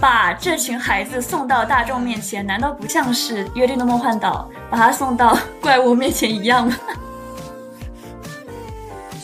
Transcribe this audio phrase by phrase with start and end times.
[0.00, 6.76] 把这群孩子送到大众面前，难道不像是《约定的梦幻岛》把他送到怪物面前一样吗？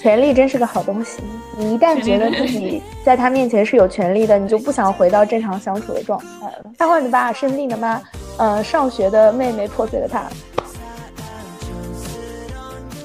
[0.02, 1.22] 权力真是个好东西，
[1.56, 6.64] 你一旦觉得自己在他面前是有权利的，你就不想回到正常相处的状态了。
[6.76, 8.02] 他患的爸，生病的妈，
[8.36, 10.24] 呃，上学的妹妹破碎的他。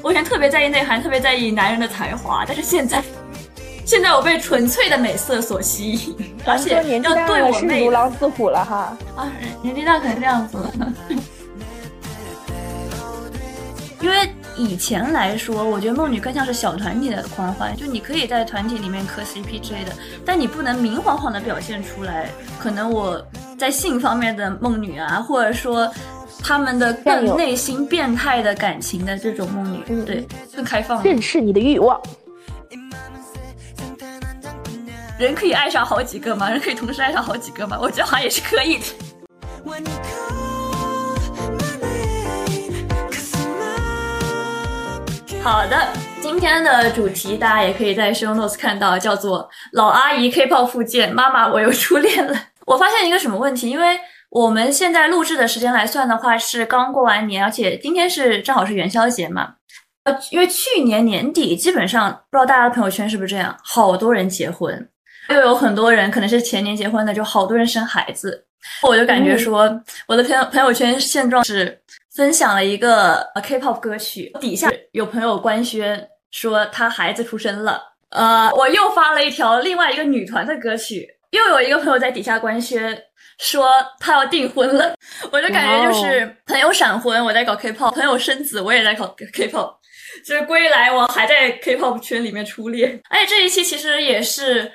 [0.02, 3.02] 我以前特别在意内涵，特别在意男人的才华，但是现在。
[3.90, 9.32] 现在我被纯粹的美色所吸引，而且要对我妹如狼似虎了哈啊！
[9.64, 10.94] 年纪大可能这样子了，
[14.00, 14.16] 因为
[14.56, 19.92] 以前来说，我觉得梦女更像是小团体的狂欢，就你可以在团体里面磕 CP 之类的，
[20.24, 22.30] 但你不能明晃晃的表现出来。
[22.60, 23.20] 可能我
[23.58, 25.92] 在性方面的梦女啊，或者说
[26.44, 32.00] 他们的更内心变态的感情的这种梦女，对，更开放，正视你的欲望。
[35.20, 36.50] 人可以爱上好几个吗？
[36.50, 37.78] 人可以同时爱上好几个吗？
[37.82, 38.86] 我觉得好像也是可以的。
[45.44, 45.90] 好的，
[46.22, 52.34] 今天的主题大家也可以在 show notes 看到，叫做“老阿姨 K-pop 复健，妈妈我又初恋了”。
[52.66, 53.70] 我发现一个什么问题？
[53.70, 59.56] 因为我们现在录制的时间来算的话，是刚过完年，而且今天是正好是元宵节嘛。
[60.06, 64.90] 呃，因为去年年底基本上不知道大家的朋友圈是不是这样，好多人结婚。
[65.30, 68.44] 又有很多人可能是前年结婚的，就好多人生孩子，
[68.82, 69.70] 我就感觉说
[70.08, 71.80] 我的朋友朋友圈现状是
[72.16, 83.00] 分享了一个 K-pop 歌曲，底下有朋友官宣说他孩子出生了，呃，我又发了一条另外一个女团的歌曲，又有一个朋友在底下官宣
[83.38, 83.70] 说
[84.00, 84.96] 他要订婚了，
[85.32, 89.76] 我就感觉就是朋友闪婚我在搞 K-pop，朋友生子我也在搞 K-pop，
[90.26, 94.72] 就是归来我还在 K-pop 圈里面初恋，而且这一期其实也是。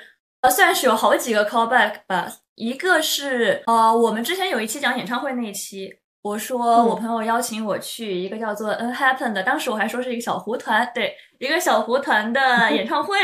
[0.49, 13.15] 算是有好几个 callback 吧，一个是呃，我们之前有一期讲演唱会那一期，我说我朋友邀请我去一个叫做 N Happen 的，当时我还说是一个小胡团，对，一个小胡团的演唱会，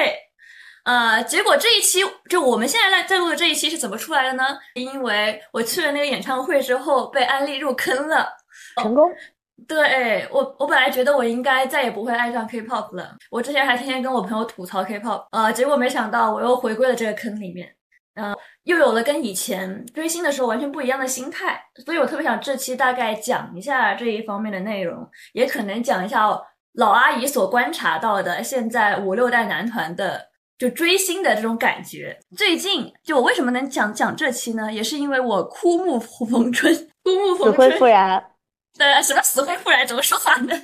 [0.84, 2.00] 呃，结果这一期
[2.30, 4.44] 就我们现在在在录的这一期是怎么出来的呢？
[4.76, 8.28] 因为我去了那个演唱会之后被安利入坑了，
[8.82, 9.10] 成功。
[9.68, 13.16] 对我，我本来觉得我应该再也不会爱上 K-pop 了。
[13.30, 17.74] 我之前还天天跟我朋友吐槽 K-pop，呃，结果没想到我又回归了这个坑里面，
[18.16, 21.62] 嗯，又有了跟以前追星的时候完全不一样的心态。
[21.86, 26.28] 所以我特别想这期大概讲一下这一方面的内容，也可能讲一下
[26.74, 32.18] 老阿姨所观察到的现在五六代男团的就追星的这种感觉。
[32.36, 34.72] 最近就我为什么能讲讲这期呢？
[34.72, 36.74] 也是因为我枯木逢春，
[37.04, 38.31] 枯木逢春，死灰复燃。
[38.78, 39.86] 对，什么死灰复燃？
[39.86, 40.56] 怎么说话呢？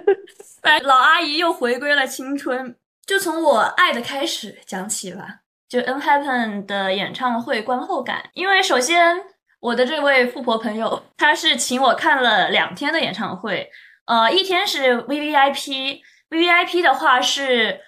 [0.82, 2.76] 老阿姨又回归了青春，
[3.06, 5.40] 就从我爱的开始讲起吧。
[5.68, 9.20] 就 N Happen 的演唱会观后感，因为首先
[9.60, 13.68] 我的这位富婆朋友，她是请我看了两天的演唱会，
[14.06, 17.80] 呃，一天是 V V I P，V V I P 的话是，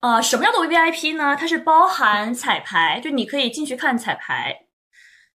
[0.00, 1.36] 呃，什么叫做 V V I P 呢？
[1.38, 4.66] 它是包含彩排，就你可以进去看彩排。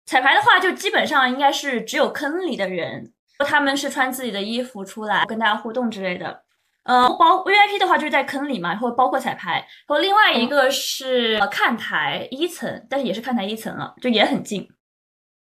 [0.05, 3.11] 彩排的话，就基本上应该是只有坑里的人。
[3.39, 6.43] 他们是穿自己的衣服出来跟大家互动之类的，
[6.83, 14.61] 呃，包 VIP 的话就是在坑里嘛，然后包括彩排，然后另外一个是看台一层，但是也是看台一层了，就也很近，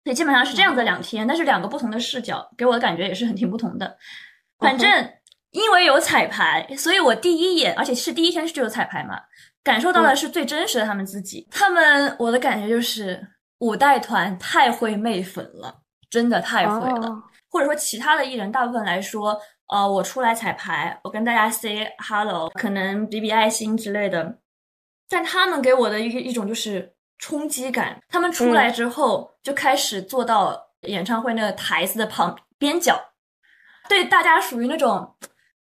[0.04, 3.96] 所以基本上是这样子两天，但是两个不同的视角，给我的感觉也是很挺不同的。
[4.58, 5.10] 反正
[5.50, 9.18] 因为有彩排，所以我第一眼，而且是第一天就有彩排嘛，
[9.64, 11.48] 感受到的是最真实的他们自己。
[11.50, 13.26] 他们我的感觉就是
[13.58, 15.74] 五代团太会媚粉了，
[16.10, 17.22] 真的太会了。
[17.50, 19.38] 或者说其他的艺人，大部分来说，
[19.68, 24.38] 呃，我出来彩排，我跟大家 say hello，可能比比爱心之类的，
[25.08, 28.00] 但他们给我的一一种就是冲击感。
[28.08, 33.12] 他们出来之后就开始坐到演唱会那个台子的旁边角，
[33.88, 35.16] 对大家属于那种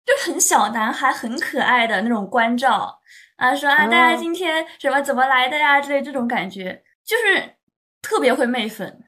[0.05, 3.01] 就很小男孩、很可爱的那种关照
[3.37, 7.57] 啊，说啊，大家今天什么怎么来的呀之类这种感觉，就是
[8.03, 9.05] 特别会媚粉。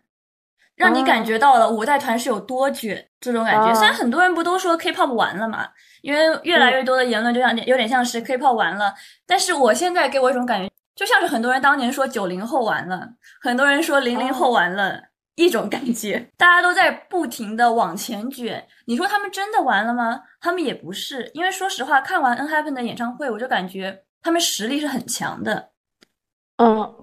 [0.79, 3.75] 让你感觉到了五代团是有多卷这种感觉。
[3.75, 5.69] 虽然很多人不都说 K-pop 完了嘛，
[6.03, 8.95] 因为越来越多的言论就像有点像是 K-pop 完了。
[9.27, 13.09] 但是我现在给我一种感觉，就像是很多人当年说九零后完了，
[13.43, 15.03] 很多人说零零后完了，
[15.35, 18.65] 一种感觉，大家都在不停的往前卷。
[18.87, 20.23] 你说他们真的完了吗？
[20.41, 25.71] 他们也不是，因为说实话，看完 N Happen 的演唱会，我就感觉他们实力是很强的。
[26.59, 26.95] 嗯，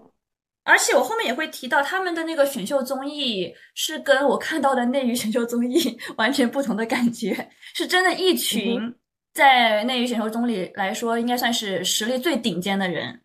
[0.66, 8.94] 而且我后面也会提到他们的那个选秀综艺，是跟我看到的内娱选秀综艺 完全不同的感觉，是真的一群
[9.34, 13.22] 在内娱选秀综艺来说，应该算是实力最顶尖的人，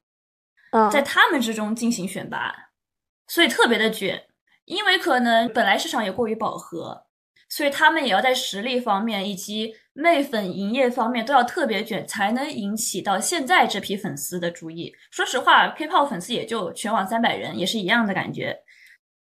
[0.73, 2.55] 嗯，在他们之中进行选拔，
[3.27, 4.23] 所以特别的卷。
[4.67, 6.97] 因为可能本来市场也过于饱和，
[7.51, 14.95] 所以他们也要在实力方面以及媚粉营业方面都要特别卷，才能引起到现在这批粉丝的注意。
[15.11, 18.57] 说实话，K-pop 粉丝也就全网三百人，也是一样的感觉。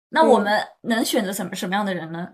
[0.10, 2.30] 那我们能选择什么什么样的人呢？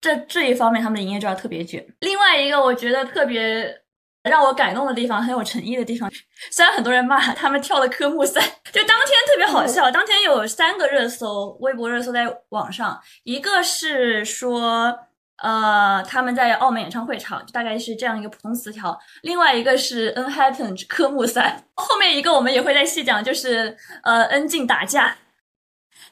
[0.00, 1.84] 这这一方面，他们的营业就要特别卷。
[2.00, 3.82] 另外一个，我觉得特别。
[4.24, 6.10] 让我感动的地方，很有诚意的地方。
[6.50, 8.42] 虽然很多人骂他们跳了科目三，
[8.72, 9.90] 就当天特别好笑。
[9.90, 14.98] 当天有三个热搜，微博热搜在网上，一个是说，
[15.42, 18.92] 呃，他们在澳门演唱会场，大概是这样一个普通词条；
[19.22, 25.16] 另外一个是 N Happen 科目三，后面一个我们也会再细讲，就是呃恩静打架。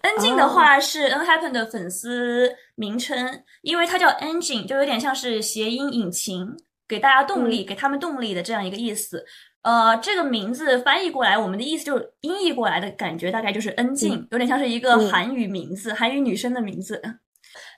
[0.02, 6.56] 恩静的话是 N Happen 的粉丝名称，因为它叫 Engine，，就有点像是谐音引擎。
[6.88, 9.24] 给大家动力，给他们动力的这样一个意思，
[9.62, 17.00] 呃，这个名字翻译过来，我们的意思就是音译过来的感觉，大概就是恩静，有点像是一个韩语名字，韩语女生的名字。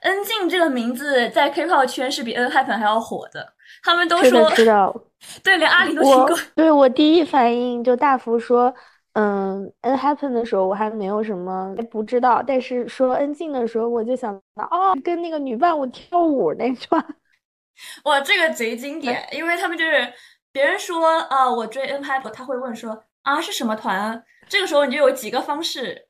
[0.05, 3.53] 恩静这个名字在 K-pop 圈是比 N Happen 还要火的，
[3.83, 4.95] 他们都说知道，
[5.43, 6.37] 对，连阿里都听过。
[6.55, 8.73] 对我第一反应就大福说，
[9.13, 17.03] 嗯，N Happen 的时候我还没有什么不知道，但是说恩静的时候，我就想到，哦，跟那个女伴舞跳舞那段。
[18.05, 20.13] 哇，这个贼经典，因为他们就是
[20.51, 24.23] 别人说啊，我追 N Hypen，他会问说啊是什么团？
[24.47, 26.07] 这个时候你就有几个方式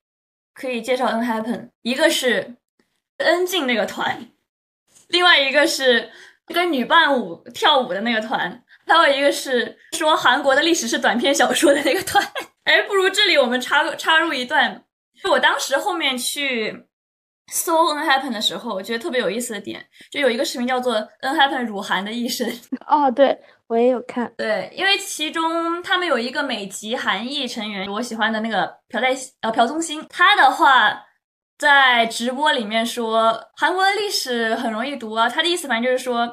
[0.53, 2.57] 可以介绍 N Happen，一个是
[3.17, 4.27] N 进那个团，
[5.09, 6.09] 另外一个是
[6.47, 12.23] 跟女伴舞跳舞的那个团，还有一个是说韩国的历史是短篇小说的那个团。
[12.65, 14.83] 哎，不如这里我们插插入一段，
[15.21, 16.85] 就我当时后面去。
[17.51, 22.51] 搜 N Happen 的时候，我觉得特别有意思的点，就有一个视频叫做 N Happen 辱韩的一生。
[22.89, 24.33] 哦，对我也有看。
[24.35, 31.05] 对，因为其中他们有一个美籍韩裔成员，我喜欢的那个朴在呃朴宗星，他的话
[31.57, 36.30] 在直播里面说韩国的历史很容易读啊，他的意思反正就是说。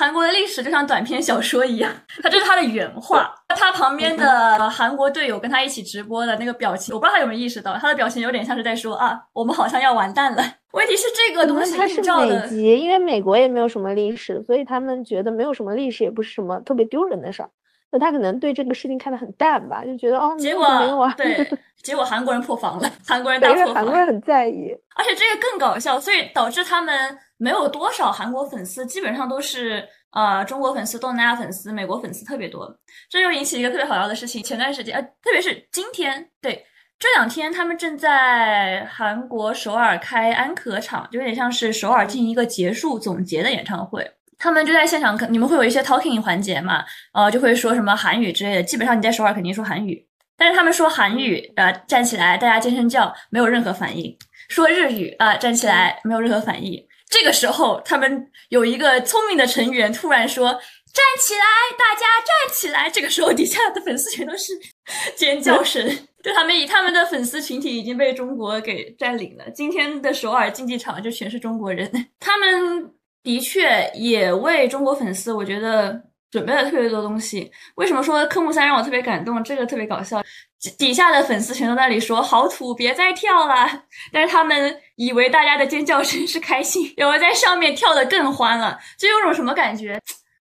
[0.00, 1.92] 韩国的历史就像短篇小说一样，
[2.22, 3.34] 他这是他的原话。
[3.48, 10.44] 他旁边的韩国队友跟他一起直播的那个表情，我不知道他有没有意识到，他的表情有点像是在说啊，我们好像要完蛋了。
[10.70, 17.50] 问题是这个东西他是美籍，因为美国也没有什么历史，所以他们觉得没有什么历史也不是什么特别丢人的事儿。
[17.90, 21.14] 那他可能对这个事情看得很淡吧，就觉得哦，结果没有啊。
[21.16, 21.46] 对，
[21.82, 23.74] 结果韩国人破防了，韩国人 大破防。
[23.74, 29.88] 韩国人很在意，而且这个更搞笑，所以导致他们没有多少韩国粉丝，基本上都是。
[30.10, 32.66] 呃，中国粉丝、东南亚粉丝、美国粉丝特别多，
[33.10, 34.42] 这就引起一个特别好笑的事情。
[34.42, 36.64] 前段时间，呃，特别是今天，对
[36.98, 44.10] 这两天，他们正在韩国首尔开安可场，就有点像是首尔进行一个结束总结的演唱会。
[44.38, 46.84] 他们就在现场，你们会有一些 talking 环节嘛？
[47.12, 48.62] 呃，就会说什么韩语之类的。
[48.62, 50.06] 基本上你在首尔肯定说韩语，
[50.36, 54.16] 但是他们说韩语，呃，站起来，大家尖声叫，没有任何反应；
[54.48, 56.82] 说日语，啊，站起来，没有任何反应。
[57.10, 60.52] 这个时候，他们有一个聪明的成员突然说
[60.92, 61.40] ：“站起来，
[61.78, 64.52] 大家站起来！”这个时候，底下的粉丝全都是
[65.16, 65.82] 尖叫声。
[66.22, 69.50] 就他们以他们的粉丝群体已经被中国给占领了。
[69.52, 71.90] 今天的首尔竞技场就全是中国人。
[72.20, 72.90] 他们
[73.28, 77.52] 的确也为中国粉丝，我觉得准备了特别多东西。
[77.74, 79.44] 为什么说科目三让我特别感动？
[79.44, 80.22] 这个特别搞笑。
[80.78, 88.78] 底下的粉丝全都在那里说：“好土，别再跳了。”但是他们以为大家的尖叫声是开心，然后在上面跳的更欢了。
[88.98, 90.00] 就有种什么感觉？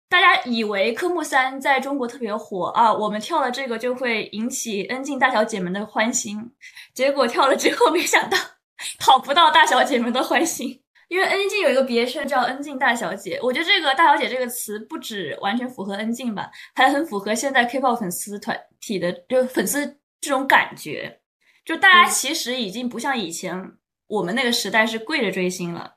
[0.07, 6.49] 大家以为科目三在中国特别火啊，我们跳了这个就会引起恩静大小姐们的欢心。
[6.93, 8.37] 结果跳了之后，没想到
[8.97, 10.79] 讨不到大小姐们的欢心。
[11.09, 19.99] 因为恩静有一个别称叫恩静大小姐，我觉得这个大小姐这个词不止完全符合恩静吧，还很符合现在 K-pop 粉丝团体的就粉丝。
[20.21, 21.21] 这种感觉，
[21.63, 23.71] 就大家其实已经不像以前
[24.07, 25.95] 我们那个时代是跪着追星了，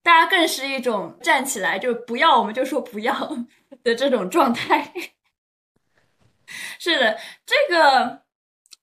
[0.00, 3.36] 大家更是一种站起来就不要我们就说不要
[3.82, 4.92] 的这种状态。
[6.78, 8.22] 是的，这个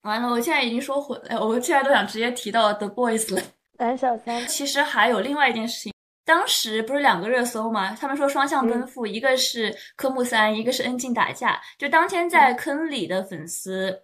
[0.02, 3.42] 完了，我现在已经说混了，我现在都想直接提到 The Boys 了。
[3.77, 4.48] 胆小三。
[4.48, 5.94] 其实还有另外一件事情，
[6.25, 7.96] 当时不是两个热搜吗？
[8.00, 11.62] 他们说双向奔赴，一个是科目三，一个是恩静打架。
[11.77, 14.03] 就当天在坑里的粉丝。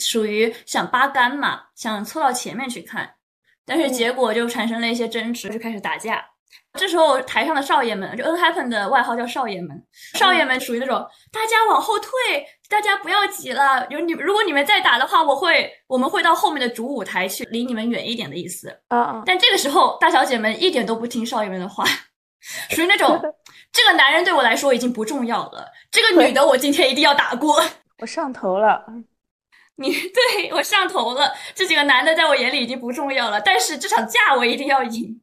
[0.00, 3.08] 属于想扒干嘛，想凑到前面去看，
[3.64, 6.24] 但是结果就产生了一些争执，就开始打架。
[6.74, 9.82] 这时候台上的少爷们，就 N Happen 的外号叫少爷们，
[10.14, 10.98] 少爷们属于那种
[11.32, 12.10] 大家往后退，
[12.68, 13.86] 大家不要挤了。
[13.88, 18.68] 有你，如果你们再打的话，我会我们会到后面的主舞台去，离你们远一点的意思。
[18.88, 19.22] 啊啊！
[19.24, 21.84] 但这个时候大小姐们一点都不听少爷们的话，
[22.68, 23.18] 属于那种
[23.72, 27.62] 这个男人对我来说已经不重要了，这个女的我今天一定要打过。
[28.00, 28.84] 我上头了，
[29.76, 31.32] 你对我上头了。
[31.54, 35.18] 这几个男的在我眼里已经不重要了，但是这场架我一定要赢。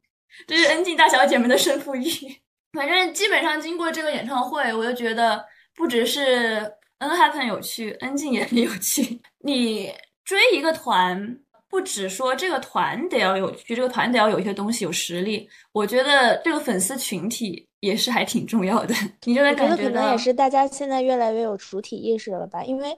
[0.47, 2.09] 这是恩静大小姐们的胜负欲。
[2.73, 9.21] 反正基本上经过这个演唱会，我就觉得不只是 N Happen 有趣，恩静也很有趣。
[9.39, 9.93] 你
[10.25, 11.37] 追一个团，
[11.69, 15.47] 不只说这个团得要有趣，这个团得要有一些东西，有实力。
[15.71, 18.95] 我觉得这个粉丝群体也是还挺重要的。
[19.25, 22.63] 你就会感觉可能也是大家现在越来越有主体意识了吧？
[22.63, 22.97] 因为。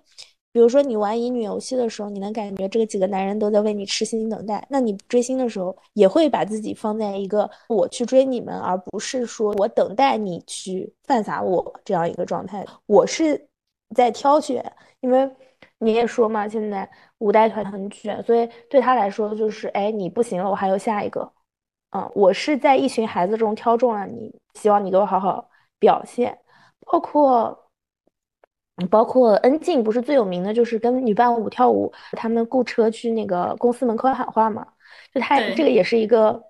[0.55, 4.65] 比如说你玩乙女游戏的时候，你能感觉这个几个男人都在为你痴心等待。
[4.69, 12.65] 那你追星的时候，也会把自己放在一个我去追你们，而不是说我等待你去犯傻我这样一个状态。
[12.85, 13.49] 我是
[13.93, 14.63] 在挑选，
[15.01, 15.29] 因为
[15.79, 21.29] 你也说嘛，现在五代团很卷，所以对他来说就是，哎，你不行了，我还有下一个。
[21.89, 26.39] 嗯，我是在一群孩子中挑中了你，希望你给我好好表现，
[26.85, 27.64] 包括。
[28.89, 34.67] 包括恩静不是最有名的，就是跟女伴舞跳舞，他们雇车去那个公司门口喊话嘛。
[35.13, 36.43] 就他这个也是一个，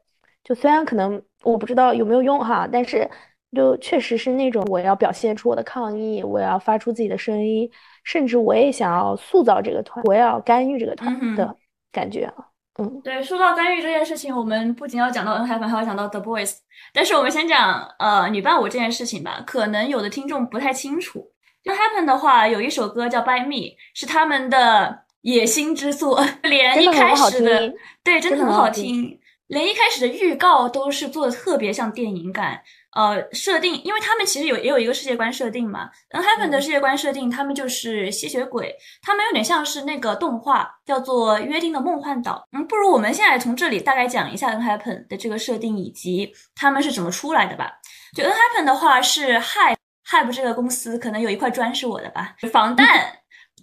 [0.44, 3.08] 就虽然可能我不知道有没有用哈，但是
[3.56, 7.70] 就确实是那种我要表现出我的抗议，我要发出自己的声音，
[8.04, 11.56] 甚至我也想要塑造这个团，我也要干预这个团的
[11.92, 12.34] 感觉啊。
[12.78, 16.58] 嗯，对，说到干预这件事情，我们不仅要讲到 N 海粉，还要讲到 The Boys。
[16.92, 21.32] 但是我们先讲呃女伴舞这件事情吧，可能有的听众不太清楚。
[21.66, 23.56] 就 Happen 的话，有一首歌叫《By Me》，
[23.96, 26.24] 是他们的野心之作。
[26.44, 29.20] 连一开始的对，真的很好听。
[29.48, 32.62] 连一开始的预告都是做的特别像电影感。
[32.96, 35.90] 呃，设定，因为他们其实有也有一个世界观设定嘛。
[36.10, 42.48] N Happen 的世界观设定，他们就是吸血鬼，他们有点像是那个动画叫做《约定的梦幻岛》。
[42.58, 47.72] 嗯，不如我们现在从这里大概讲一下 N Happen 的这个设定以及他们是怎么出来的吧。
[48.16, 49.76] 就 N Happen 的话是 Hi。
[50.10, 52.88] Hype 这个公司可能有一块砖是我的吧，防弹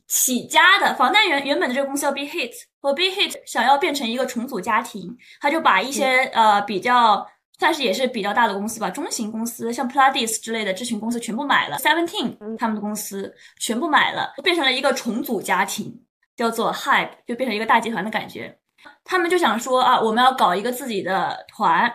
[0.08, 7.26] 起家的，防弹原原本的这个公司叫 Be Hit，和 Be Hit 想要变成一个重组家庭，他就把一些呃比较
[7.58, 15.94] 算是也是比较大的公司吧，中型公司像 Pladis 之类的这群公司全部买了，Seventeen 他们的公司全部买了，变成了一个重组家庭，
[16.36, 18.58] 叫做 Hype，就变成一个大集团的感觉。
[19.04, 21.92] 他们就想说啊，我们要搞一个自己的团，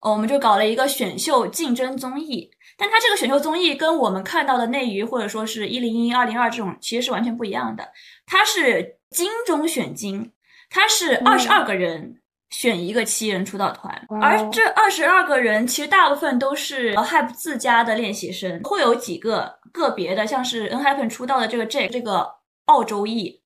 [0.00, 2.48] 我们就搞了一个选秀竞争综艺。
[2.80, 7.86] 但它这个选秀综艺跟我们看到的内娱或者说是一零一、二零二这种其实是完全不一样的。
[8.24, 10.32] 它是金中选金，
[10.70, 12.16] 它是二十二个人
[12.48, 22.28] 选一个七人出道团，而这二十二个人其实大部分都是 Hype 自家的练习生，会有几个个别的，像是 N Happen 出道的这个 J 这个
[22.64, 23.40] 澳洲裔，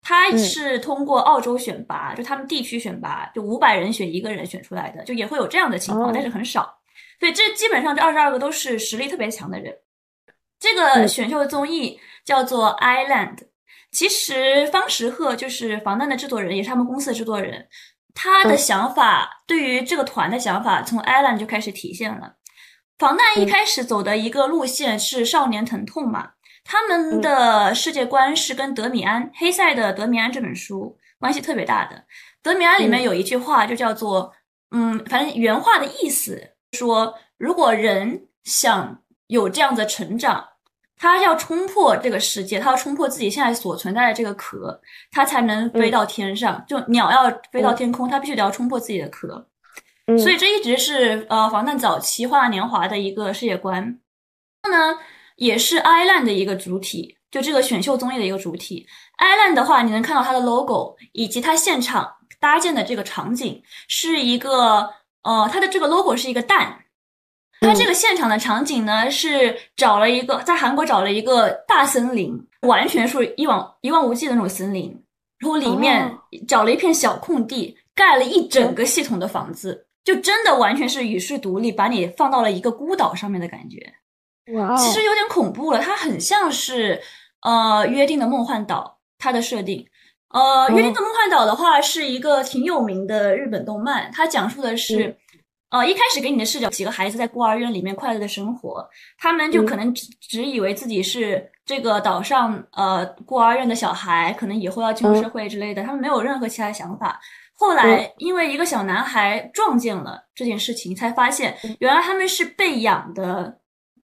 [0.00, 6.77] 他是通过澳洲选拔，就他们地区选拔，就五百人选一个人选出来的，就也会有这样的情况，但是很少。
[7.18, 9.74] 所以这基本上这二十二个都是实力特别强的人。
[10.60, 13.36] 这个选秀综艺叫做《Island》，
[13.92, 17.68] 其实方时赫就是防弹的制作人，也是他们公司的制作人。
[18.14, 22.34] 他的想法对于这个团的想法，从《Island》就开始体现了。
[22.98, 26.30] 防弹一开始走的一个路线是少年疼痛嘛，
[26.64, 31.96] 他们的世界观是跟德米安黑塞的《德米安》这本书关系特别大的。
[32.42, 34.34] 《德米安》里面有一句话就叫做，
[34.72, 36.54] 嗯，反正原话的意思。
[36.72, 40.44] 说，如果人想有这样的成长，
[40.96, 46.62] 他要冲破这个世界，他要冲破自己现在所存在的这个壳，他才能飞到天上。
[46.68, 49.46] 就鸟要飞到天空，它必须得要冲破自己的壳。
[50.18, 54.00] 所以这一直是呃防弹早期花样年华的一个世界观。
[54.70, 54.98] 呢，
[55.36, 58.86] 也是 Island 的一个主体，就这个选秀综艺的一个主体。
[59.18, 64.92] Island 的话，你能看到它的 logo 以及它现场搭建的这个场景，是一个。
[65.22, 66.84] 哦，它的这个 logo 是一个蛋，
[67.60, 74.90] 它这个现场的场景呢是找了一个在韩国找了一个大森林，完全是一望一望无际的那种森林，
[75.38, 83.94] 然后里面找了一片小空地，盖了一整个系统的房子，就真的完全是与世独立，把你放到了一个孤岛上面的感觉。
[84.54, 87.02] 哇，其实有点恐怖了，它很像是
[87.42, 89.86] 呃约定的梦幻岛，它的设定。
[90.30, 95.16] 呃，约定的梦幻岛的话是一个挺有名的日本动漫，它讲述的是，
[95.70, 98.86] 呃，一开始给你的视角，几个孩子在孤儿院里面快乐的生活，
[99.18, 107.18] 他们就可能只只以为自己是这个岛上呃孤儿院的小孩，可能以后要进入社会之类的，他们没有任何其他想法。
[107.54, 113.58] 后来因为一个小男孩撞见了这件事情，才发现原来他们是被养的，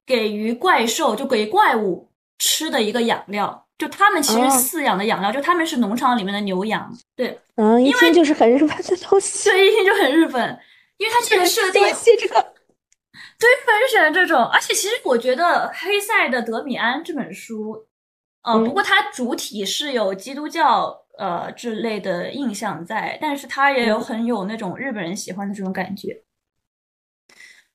[0.05, 3.64] 给予怪兽就给怪物吃的一个养料。
[3.77, 6.91] 就他们其实饲养的养料，就他们是农场里面的牛羊。
[7.15, 9.49] 对，嗯，一听就是很日本的东西。
[9.49, 10.59] 对，一听就很日本，
[10.97, 11.81] 因为它这个设定，
[12.19, 12.53] 这个。
[13.37, 17.85] 对，反正选这种，而且其实我觉得《黑塞的德米安》这本书，
[18.43, 26.23] 呃，不过它主体是有基督教呃之类的印象在，但是它也有很有那种日本人喜欢的这种感觉。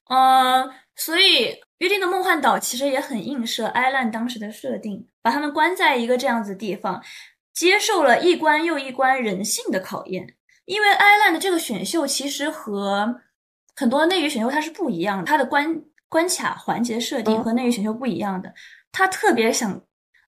[0.08, 7.02] 嗯，所以《约定的梦幻岛》其实也很映射埃兰当时的设定，把他们关在一个这样子地方，
[7.54, 10.34] 接受了一关又一关人性的考验。
[10.66, 13.22] 因为埃兰的这个选秀其实和
[13.74, 18.52] 很多内娱选秀它是不一样的，它的关关卡环节设定和内娱选秀不一样的，
[18.92, 19.82] 它特别想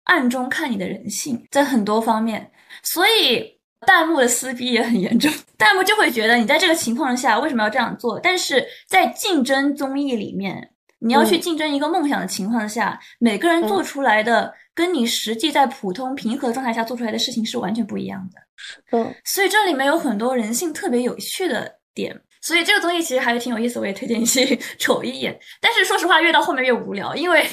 [0.04, 2.50] 暗中看你的人性，在很多方面，
[2.82, 8.18] 所以弹幕的撕逼也很严重，弹幕就会觉得你在这个情况下为什么要这样做？
[8.20, 10.71] 但是在竞争综艺里面，
[11.04, 18.98] 你要去竞争一个梦想的情况下，每个人做出来的跟你实际在普通平和状态下做出来的事情是完全不一样的。
[18.98, 22.20] 嗯，所以这里面有很多人性特别有趣的点。
[22.40, 25.38] 所以这个综艺其实还是挺有意思，我也推荐你去 瞅一眼。
[25.60, 27.46] 但是说实话，越到后面越无聊，因为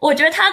[0.00, 0.52] 我觉得它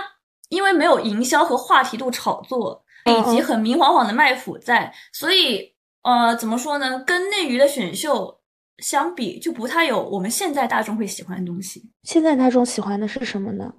[0.50, 7.04] 因为没有营销和话题度炒作，以及很明晃晃的卖腐在，所以呃，怎么说呢？
[7.04, 8.39] 跟内娱的选秀
[8.82, 11.90] 相比，就不太有我们现在大众会喜欢的东西。
[12.04, 13.74] 现在大众喜欢的是什么呢？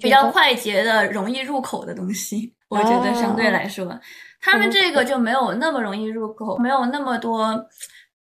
[0.00, 3.98] 比较快捷的、容易入口的东西，我觉得相对来说，
[4.40, 7.66] 他们这个就没有那么容易入口，没有那么多。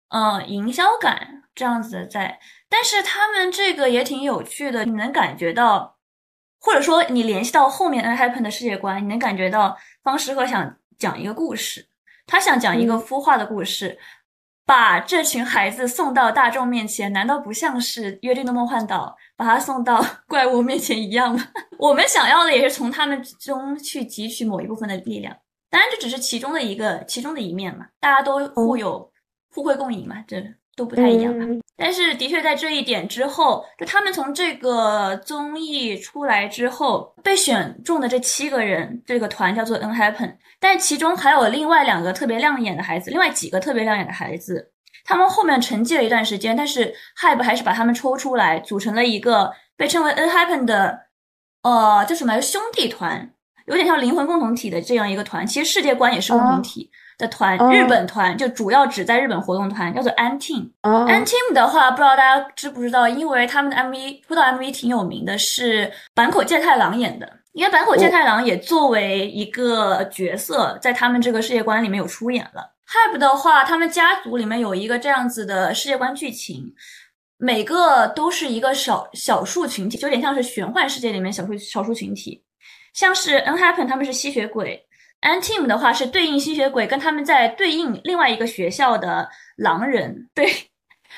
[0.09, 5.97] 嗯，营销感这样子的在，但是他们这个也挺有趣的，你能感觉到，
[6.61, 11.87] 或者说你联系到后面 N Happen 的世界观，你能感觉到方诗和想讲一个故事，
[12.27, 13.97] 他想讲一个孵化的故事，
[14.65, 21.47] 把这群孩子送到大众面前，难道不像是约定的梦幻岛把他送到 怪物面前一样吗？
[21.77, 25.35] 我们想要的也是从他们中去汲取某一部分的力量，
[25.69, 29.11] 当然这只是其中的一个，其中的一面嘛，大家都互有。
[29.51, 30.43] 互惠共赢嘛，这
[30.75, 31.45] 都不太一样吧。
[31.77, 44.71] 但是的确在这一点之后，就他们从这个综艺出来之后，被选中的这七个人，这个团叫做 N Happen，但其中还有另外两个特别亮眼的孩子，另外几个特别亮眼的孩子，
[45.03, 50.97] 他们后面沉寂了一段时间，但是 Hype 还是把他们抽出来，组成了一个被称为 N Happen 的，
[51.63, 53.33] 呃，叫什么兄弟团，
[53.65, 56.89] 有点像灵魂共同体的这样一个团，其实世界观也是共同体。
[57.17, 60.69] 的团，日本团就主要只在日本活动团，叫做 An Team。
[60.81, 67.31] An Team 的话，不知道大家知不知道，因为他们的 MV 出道 MV 挺有名的，是坂口健太郎演的。
[67.53, 72.75] 因为坂口健太郎也作为一个角色，在他们这个世界观里面有出演了。
[72.85, 76.65] Hype 的话，他们家族里面有一个这样子的世界观剧情，
[77.37, 82.43] 每个都是一个少小数群体，就有点像是玄幻世界里面小数少数群体，
[82.93, 84.85] 像是 N Happen 他们是吸血鬼。
[85.21, 90.29] An Team 的话是对应吸血鬼，跟他们在对应另外一个学校的狼人。
[90.35, 90.47] 对，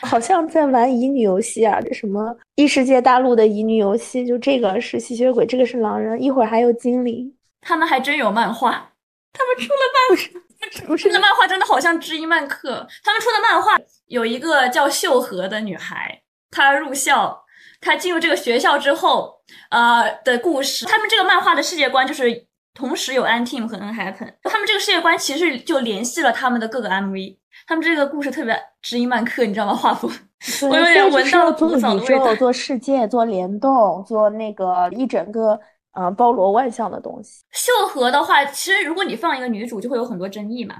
[0.01, 7.35] 好像在玩乙女游戏啊，这什么异世界大陆的乙女游戏，就这个是吸血鬼，这个是狼人，一会儿还有精灵。
[7.59, 8.93] 他们还真有漫画，
[9.33, 10.17] 他们出了漫
[10.87, 12.87] 画，出的漫画真的好像知音漫客。
[13.03, 17.43] 他们出的漫画有一个叫秀禾的女孩，她入校，
[17.81, 20.85] 她进入这个学校之后，呃的故事。
[20.85, 22.46] 他们这个漫画的世界观就是。
[22.77, 27.35] 同时有 An Team 和 N Happen，他们这个世界观其实就联系了他们的各个 MV。
[27.65, 29.73] 他们这个故事特别知音漫客，你知道吗？
[29.73, 30.11] 画风，
[30.69, 35.59] 我有点闻到了古早的味道、做世界、做联动、做那个一整个
[35.93, 37.43] 呃包罗万象的东西。
[37.51, 40.75] 秀禾的话，其实如果你放一个女主，就会有很多争议嘛。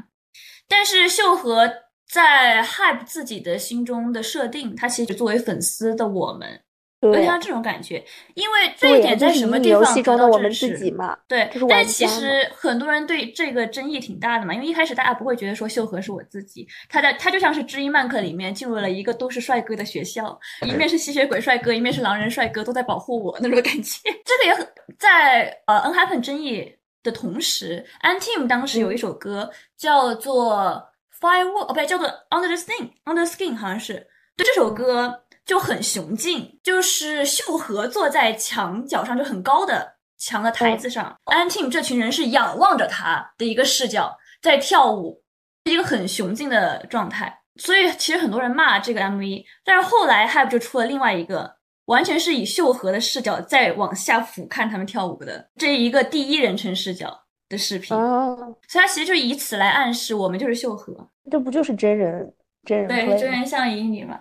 [0.68, 1.68] 但是秀禾
[2.08, 6.62] 在 Hype 自己的心中的设定，她其实作为粉丝的我们。
[7.02, 10.92] 有点像这种感觉，因为这一点在什么地方得到支持？
[11.28, 24.00] 对，但其实很多人对这个争议挺大的嘛，因为一开始大家不会觉得说秀禾是我自己，他在他就像是知音漫客里面进入了一个都是帅哥的学校，一面是吸血鬼帅哥，一面是狼人帅哥，都在保护我那种感觉。
[24.26, 30.84] 这个也很在呃 Unhappen 争议的同时，An Team 当时有一首歌叫做
[31.22, 35.26] Firewall，哦不对，叫做 Under the Skin，Under the Skin 好像是，对这首歌。
[35.48, 45.24] 就很雄劲，就是秀禾坐在墙角上就很高的墙的台子上，An Team 这群人是仰望着他的一个视角在跳舞，
[45.64, 47.36] 一个很雄劲的状态。
[47.56, 51.56] 所以其实很多人骂这个 MV，但是后来 Hype 就出了另外一个，
[51.86, 57.24] 完全是以秀禾的视角在往下俯瞰他们跳舞的这一个第一人称视角。
[57.50, 58.36] 的视频，哦，
[58.68, 60.94] 所以他其实就以此来暗示我们就是秀禾，
[61.32, 62.30] 这不就是真人
[62.66, 64.20] 真人对，真人像乙女嘛。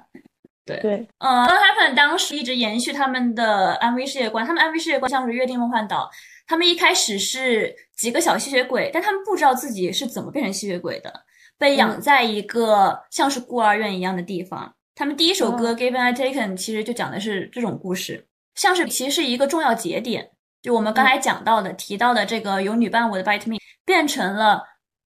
[0.67, 6.11] 对，嗯 u n Happen 当时一直延续他们的 MV 世界观，他们 MV 世界观像是《约定梦幻岛》，
[6.47, 11.13] 他们一开始是几个小吸血鬼，但他们不知道自己是怎么变成吸血鬼的，
[11.57, 12.01] 被养嗯。
[12.01, 14.75] 在一个像是孤儿院一样的地方。
[14.97, 20.31] 他们第一首歌哦《Given I Taken》其实就讲的是这种故事，像是其实是一个重要节点，
[20.63, 24.63] 就我们刚才讲到的、提到的这个有女伴我的 Bite Me，变成了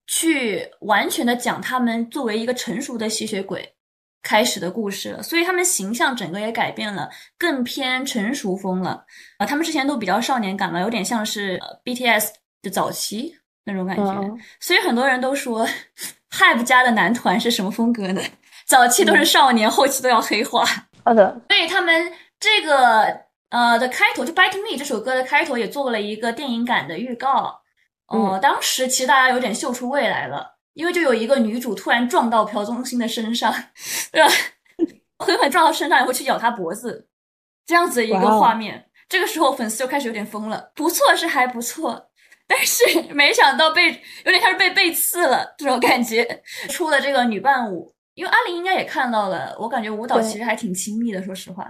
[0.07, 3.75] 去完全的讲他们作为一个成熟的吸血鬼
[4.23, 9.05] 开始的故事了，所以他们形象整个也改变了，更偏成熟风了。
[9.39, 12.29] 啊，他们之前都比较少年感嘛，有点像是、呃 BTS
[12.63, 14.05] 的早期那种感觉。
[14.05, 15.67] 嗯所以很多人都说
[16.31, 18.21] Hype 家的男团是什么风格呢？
[18.67, 20.65] 早期都是少年，后期都要黑化。
[21.05, 27.61] 好的，所以他们这个呃的开头，就《Bite Me》这首歌的开头也做了一个电影感的预告。
[28.07, 33.55] 呃，当时其实大家有点秀出未来了，因为就有一个女主突然撞到朴宗星的身上，
[34.11, 34.33] 对吧？
[35.19, 37.07] 狠狠撞到身上，然后去咬他脖子，
[37.67, 38.87] 这样子的一个画面。
[39.07, 42.09] 这个时候粉丝就开始有点疯了，不错是还不错，
[42.49, 43.91] 但是 没想到被
[44.25, 46.43] 有点像是被背刺了这种感觉。
[46.71, 51.69] 出了这个女伴舞，因为阿玲应该也看到了，我感觉舞蹈其实还挺亲密的，说实话。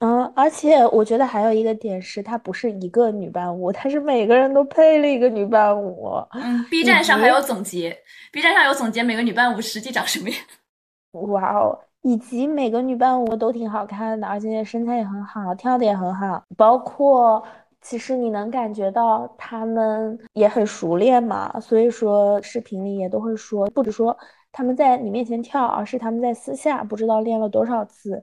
[0.00, 6.22] 嗯，而且我觉得还有一个点是，它不是一个女伴舞，它是每个人都配了一个女伴舞。
[6.32, 7.96] 嗯，B 站上还有总结
[8.30, 10.38] ，B 站上有总结每个女伴舞实际长什么样。
[11.12, 17.42] 哇哦，以及每个女伴舞都挺好看的，而且身材也很好，跳的也很好，包括
[17.80, 24.14] 其实你能感觉到她们也很熟练嘛，所以说视频里也都会说，不止说
[24.52, 28.22] 他们在你面前跳，而是他们在私下不知道练了多少次，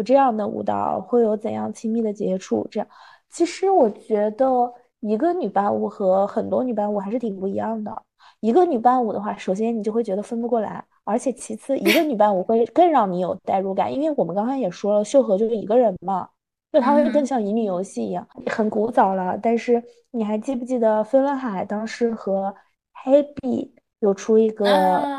[0.00, 2.88] 有这样的舞蹈会有怎样亲密的接触，这样。
[3.28, 8.02] 其实我觉得一个女伴舞和很多女伴舞还是挺不一样的。
[8.40, 16.26] 一个女伴舞的话，首先你就会觉得分不过来，而且其次，一个女伴舞会更让你有代入感，因为我们刚才也说了，秀禾就是一个人嘛，
[16.72, 19.38] 就它会更嗯像乙女游戏一样，很古早了。
[19.42, 19.82] 但是
[20.12, 22.54] 你还记不记得飞轮海当时和
[23.04, 24.64] 黑碧有出一个，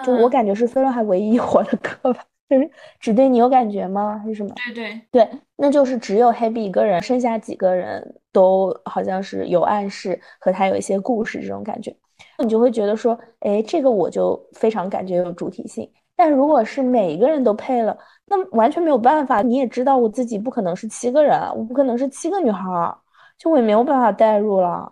[0.03, 4.19] 就我啊感觉是飞轮海唯一火的歌吧，就是只对你有感觉吗？
[4.21, 4.53] 还是什么？
[4.55, 11.95] 对对，对，那就是只有黑碧一个人，剩下几个人都好像是有暗示和他有一些故事这种感觉，
[12.39, 15.89] 你就会觉得说，哎，这个我就非常感觉有主体性。
[16.13, 19.41] 但如果是每一个人都配了，那完全没有办法。
[19.41, 22.93] 你也知道我自己不可能是七个人啊，我不可能是七个女孩儿，
[23.39, 24.91] 就我也没有办法代入了。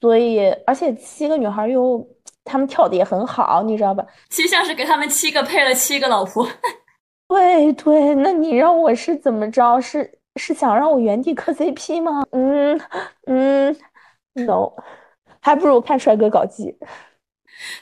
[0.00, 2.06] 所以，而且七个女孩儿又，
[2.44, 4.04] 她们跳的也很好，你知道吧？
[4.28, 6.46] 其实像是给他们七个配了七个老婆。
[7.28, 9.80] 对对，那你让我是怎么着？
[9.80, 12.24] 是是想让我原地磕 CP 吗？
[12.30, 12.80] 嗯
[13.26, 13.76] 嗯
[14.34, 14.72] ，no，
[15.40, 16.76] 还不如看帅哥搞基。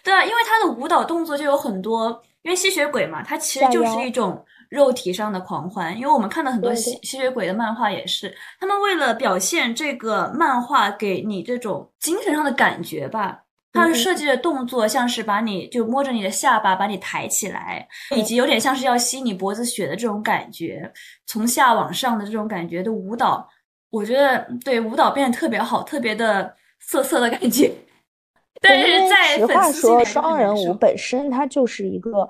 [0.03, 5.97] 对啊，因为他的舞蹈动作就有很多，因为吸血鬼嘛，他其实就是一种肉体上的狂欢。
[5.99, 13.44] 因为我们看到很多对吸对吸血鬼的漫画也是，他们为了表现这个漫画给你这种精神上的感觉吧，
[13.75, 20.91] 它嗯嗯设计的动作像是把你就摸着你的下巴把你抬起来，以及有点像是要吸你脖子血的这种感觉，
[21.27, 23.47] 从下往上的这种感觉的舞蹈，
[23.91, 27.71] 我觉得对舞蹈变得特别好，特别的涩涩的感觉。
[28.63, 32.27] 但是在实话说，双人舞本身它就是一个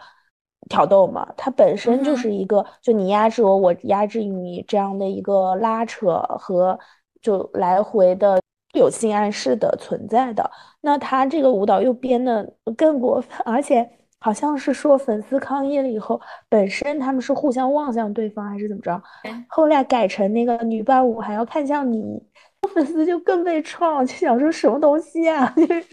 [0.68, 6.76] 挑逗嘛，它本身就是一个就你压制我，我压制你这样的一个拉扯和
[7.20, 8.40] 就来回的
[8.74, 10.50] 有性暗示的存在的。
[10.80, 22.22] 那他这个舞蹈又编的更过分，而且好像是说粉丝抗议了以后，本身他们是互相望向对方还是怎么着对，后来改成那个女伴舞还要看向你。
[22.72, 25.52] 粉丝就更被创，就想说什么东西啊？
[25.54, 25.84] 就是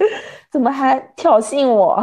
[0.50, 2.02] 怎么还挑衅我？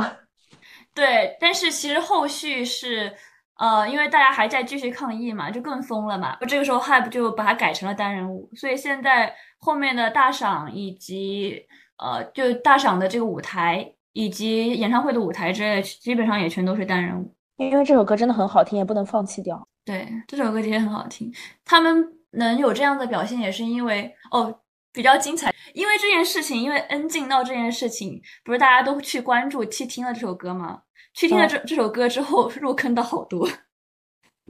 [0.94, 3.10] 对，但是其实后续是，
[3.58, 6.36] 呃，因为大家还在继续抗议嘛，就更疯了嘛。
[6.46, 11.66] 这个时候 Hype 就把它改成了单人舞，所以现在后面的大赏以及
[11.98, 17.34] 呃，就大赏的这个舞台以及演唱会的舞台之类的，基本上也全都是单人舞。
[17.56, 19.66] 因为这首歌真的很好听，也不能放弃掉。
[19.84, 21.32] 对，这首歌的确很好听。
[21.64, 24.60] 他们能有这样的表现，也是因为哦
[24.92, 25.52] 比较精彩。
[25.74, 30.82] 因为这件事情，因为恩静闹这件事情，不是大家都去关注、去听了这首歌吗？
[31.14, 33.48] 去听了嗯这、这首歌之后，入坑的好多。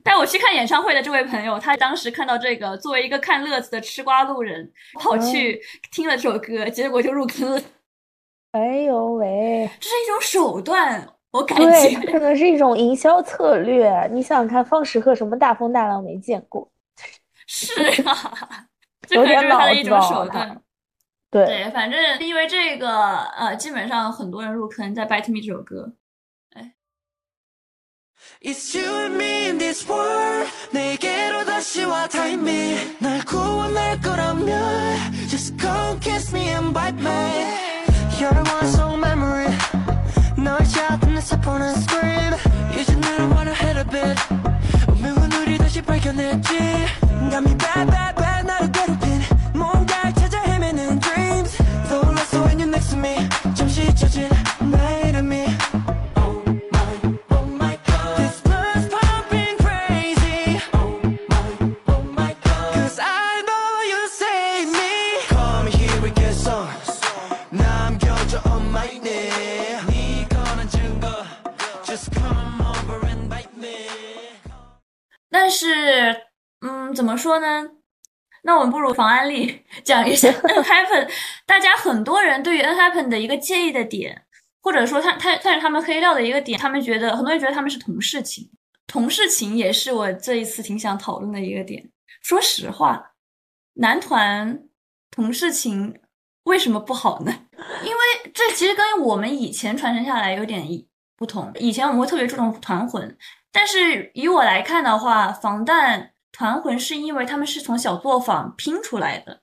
[0.08, 5.60] 带我去看演唱会的这位朋友，他当时看到这个，作为一个看乐子的吃瓜路人，跑去
[5.92, 7.60] 听了这首歌，结果就入坑了。
[8.52, 12.10] 哎呦喂，这是一种手段，我感对，觉。
[12.10, 14.08] 可能是一种营销策略。
[14.10, 16.70] 你想想看，放时赫什么大风大浪没见过？
[17.46, 18.16] 是啊，
[19.06, 20.58] 这有可能就是他的一种手段。
[21.30, 25.92] 对，对，反正因为这个，呃，基本上很多人入坑在《Bite Me》这首歌。
[28.41, 34.49] It's you and me in this world 내게로 다시 와 time me 날 구원할 거라면
[35.29, 37.09] Just come kiss me and bite me
[38.19, 39.47] You're the one so memory
[40.37, 42.35] 널 찾은 내 사포는 scream
[42.77, 44.19] 이제 늘 wanna hit a bit
[44.89, 46.57] 운명은 우리 다시 발견했지
[47.31, 48.26] Got me bad bad bad
[75.48, 76.14] 但是，
[76.60, 77.70] 嗯，怎么说呢？
[78.42, 81.10] 那我们不如防安利 讲一下 N Happen，
[81.46, 84.26] 大家很多人对于 N Happen 的一个介意的点，
[84.60, 88.50] 或者说他他算是他们黑料的一个点，他们觉得很多人觉得他们是同事情，
[88.86, 91.90] 同事情也是我这一次挺想讨论的一个点。
[92.20, 93.12] 说实话，
[93.76, 94.64] 男团
[95.10, 95.98] 同事情
[96.42, 97.34] 为什么不好呢？
[97.82, 101.50] 因为这其实跟我们以前传承下来有点一不同。
[101.58, 103.16] 以前我们会特别注重团魂，
[103.52, 109.40] 但是以我来看的话，防弹团魂是因为他们是从小作坊拼出来的，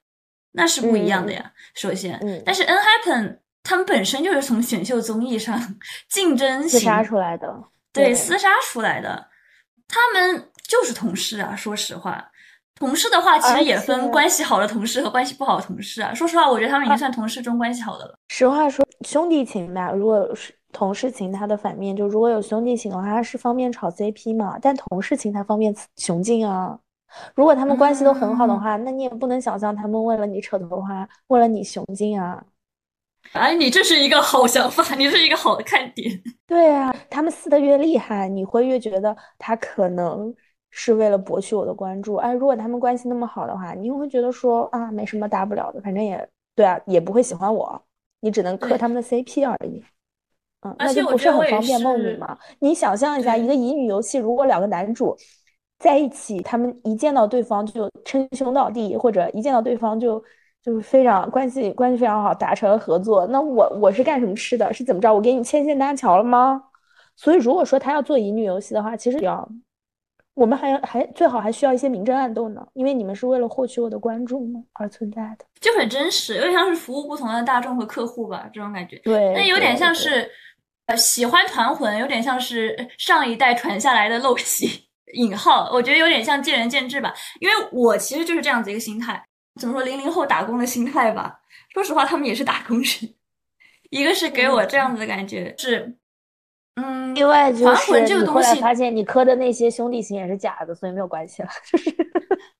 [0.51, 1.51] 那是不一样的呀。
[1.73, 5.59] 首先，嗯但是 N Happen 他们本身就是从选秀综艺上
[6.09, 7.47] 竞争型杀出来的。
[7.91, 9.27] 对，厮杀出来的，
[9.87, 11.55] 他们就是同事啊。
[11.55, 12.23] 说实话，
[12.75, 16.13] 同事的话其实也分关系好的同事和关系不好的同事啊。
[16.13, 18.19] 说实话，我觉得他们已经算同事中关系好的了。
[18.27, 26.77] 实话说，兄弟情吧，如果是同事情，它的反面就如果有兄弟情的话，它是方便炒 CP 嘛，但同事情它方便雄竞啊。
[27.33, 32.43] 如果他们关系都很好的嗯话，那你也不能想象他们为了你扯头发，为了你雄竞啊。
[33.31, 36.11] 哎，你这是一个好想法，你这是一个好的看点。
[36.45, 40.33] 对啊，他们撕的越厉害，你会越觉得他可能
[40.71, 42.15] 是为了博取我的关注。
[42.15, 47.81] 哎，如果他们关系那么好的话，你又会觉得说啊，没什么大不了的，反正也对啊，也不会喜欢我，
[48.19, 49.81] 你只能磕他们的 CP 而已。
[50.65, 52.35] 嗯，而且我那就不是很方便梦女是吗？
[52.59, 55.15] 你想象一下，一个乙女游戏，如果两个男主
[55.77, 60.23] 在一起，他们一见到对方就称兄道弟，或者一见到对方就
[60.63, 64.73] 就是非常关系关系非常好，达成了合作，那我我是干什么吃的？
[64.73, 65.13] 是怎么着？
[65.13, 66.63] 我给你牵线搭桥了吗？
[67.15, 69.47] 所以如果说他要做乙女游戏的话，其实要
[70.33, 75.45] 我们还要还最好还需要一些明争暗斗呢，因为你们是为了获取我的关注嘛而存在的。
[75.61, 78.97] 就很真实，有点像是服务不同的大众和客户吧，这种感觉。
[78.97, 80.29] 对，那有点像是，
[80.87, 87.13] 呃，喜欢团魂，有点像是上一代传下来的陋习（引号），我觉得有点像见仁见智吧。
[87.39, 89.25] 因为我其实就是这样子一个心态，
[89.59, 91.39] 怎么说零零后打工的心态吧。
[91.73, 93.13] 说实话，他们也是打工人，
[93.89, 95.95] 一个是给我这样子的感觉是，
[96.75, 101.49] 嗯，另外就团魂这个东西，发现你磕的那些兄弟情也是假的，所以没有关系了。
[101.71, 101.91] 就是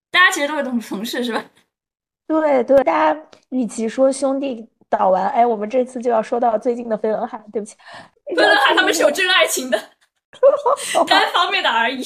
[0.10, 1.46] 大家其实都是同同事是吧？
[2.28, 7.76] 对对，大家与其说兄弟导完，哎，我们这次就要说到最近的飞轮海，对不起，
[8.34, 9.78] 不能喊他们是有真爱情的，
[11.08, 12.04] 单方面的而已。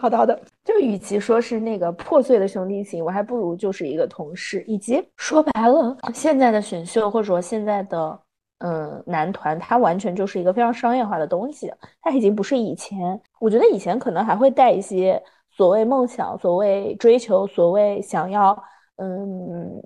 [0.00, 8.20] 好的好的，就与其说是那个破碎的兄弟情，我还不如就是一个同事，以及说白了，现在的选秀或者说现在的
[8.58, 18.62] 嗯男团，它完全就是一个非常商业化的东西，它已经不是以前，我觉得以前可能还会带一些所谓梦想、所谓追求、所谓想要
[18.96, 19.82] 嗯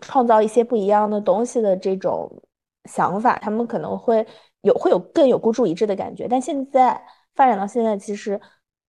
[0.00, 2.30] 创造一些不一样的东西的这种
[2.84, 4.26] 想法，他们可能会
[4.66, 7.00] 有会有更有孤注一掷的感觉，但现在
[7.34, 8.40] 发展到现在，其实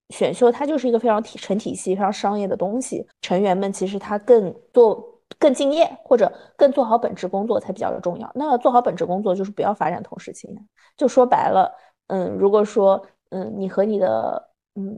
[0.09, 8.31] 选秀它就是一个非常体成体系、非常商业的东西，成员们其实他更做更敬业，或者更做好本职工作才比较重要。
[8.33, 10.49] 那做好本职工作就是不要发展同事情，
[10.97, 11.71] 就说白了，
[12.07, 14.97] 嗯，如果说嗯你和你的嗯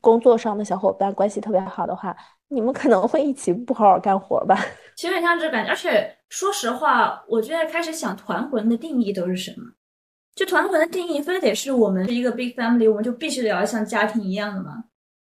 [0.00, 2.16] 工作上的小伙伴关系特别好的话，
[2.48, 4.56] 你们可能会一起不好好干活吧。
[4.96, 9.64] 其实像这感觉，而且说实话，我觉得开始想团魂的定义都是什么？
[10.34, 14.84] 就团魂的定义，非得是我们是一个 big family，我们就必须得要像家庭一样的吗？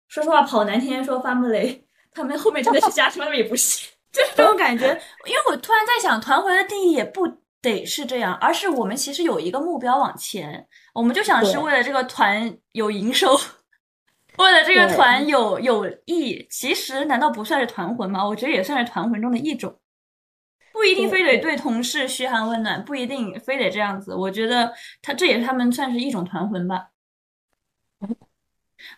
[0.09, 3.11] 说实话，跑男天天说 family，他们后面真的是家？
[3.11, 4.87] 他们也不是， 就是这种感觉。
[5.26, 7.26] 因为我突然在想，团魂的定义也不
[7.61, 13.38] 得是这样，而是我们其实有一个目标往前，我们就想是为了这个团有营收。
[14.38, 18.26] 为了这个团有有益，其实难道不算是团魂吗？
[18.26, 19.72] 我觉得也算是团魂中的一种，
[20.85, 24.14] 不一定非得对对同事嘘寒问暖，不一定非得这样子。
[24.14, 24.70] 我觉得
[25.01, 26.88] 他这也是他们算是一种团魂吧。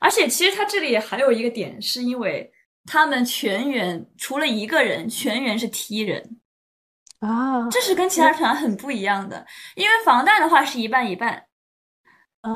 [0.01, 2.53] 而且其实他这里还有一个点，是因为
[2.87, 6.41] 他们全员除了一个人，全员是 T 人，
[7.21, 9.47] 啊，这是跟其他团很不一样的。
[9.77, 11.45] 因为防弹的话是一半一半，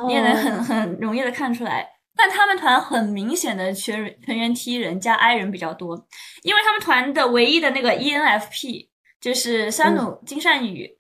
[0.09, 1.89] 你也能很很容易的看出来。
[2.17, 6.09] 但他们团很明显的全全员 T 人加 I 人比较多，
[6.43, 8.90] 因为他们团的唯一的那个 ENFP
[9.21, 10.91] 就是山努金善宇，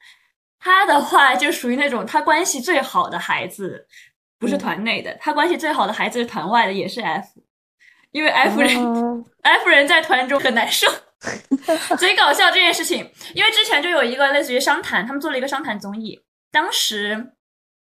[0.59, 3.87] 他的话就属于那种他关系最好的孩子，
[4.39, 7.29] 不是团内的，他关系最好的孩子是团外的，也是 F，
[8.13, 10.87] 因为 F 人 F 人在团中很难受，
[11.97, 17.33] 贼搞笑这件事情，因为之前就有一个类似于商谈，他们做了一个商谈综艺，当时。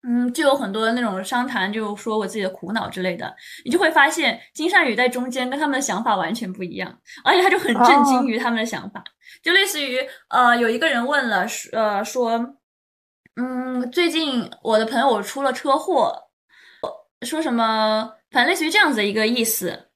[0.01, 9.03] 嗯，就有很多那种商谈，就说我自己的苦恼之类的，你就会发现金善宇在中间跟他们的想法完全不一样，而且他就很震惊于他们的想法，
[9.41, 9.99] 就类似于
[10.29, 12.55] 呃，有一个人问了，呃，说，
[13.35, 16.29] 嗯，最近我的朋友出了车祸，
[17.25, 19.89] 说什么，反正类似于这样子的一个意思，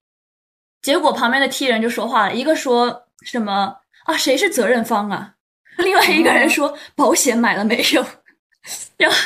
[0.82, 3.76] 结果旁边的 T 人就说话了，一个说什么
[4.06, 5.36] 啊，谁是责任方啊？
[5.78, 8.06] 另外一个人说保险买了没有？
[8.98, 9.18] 然后。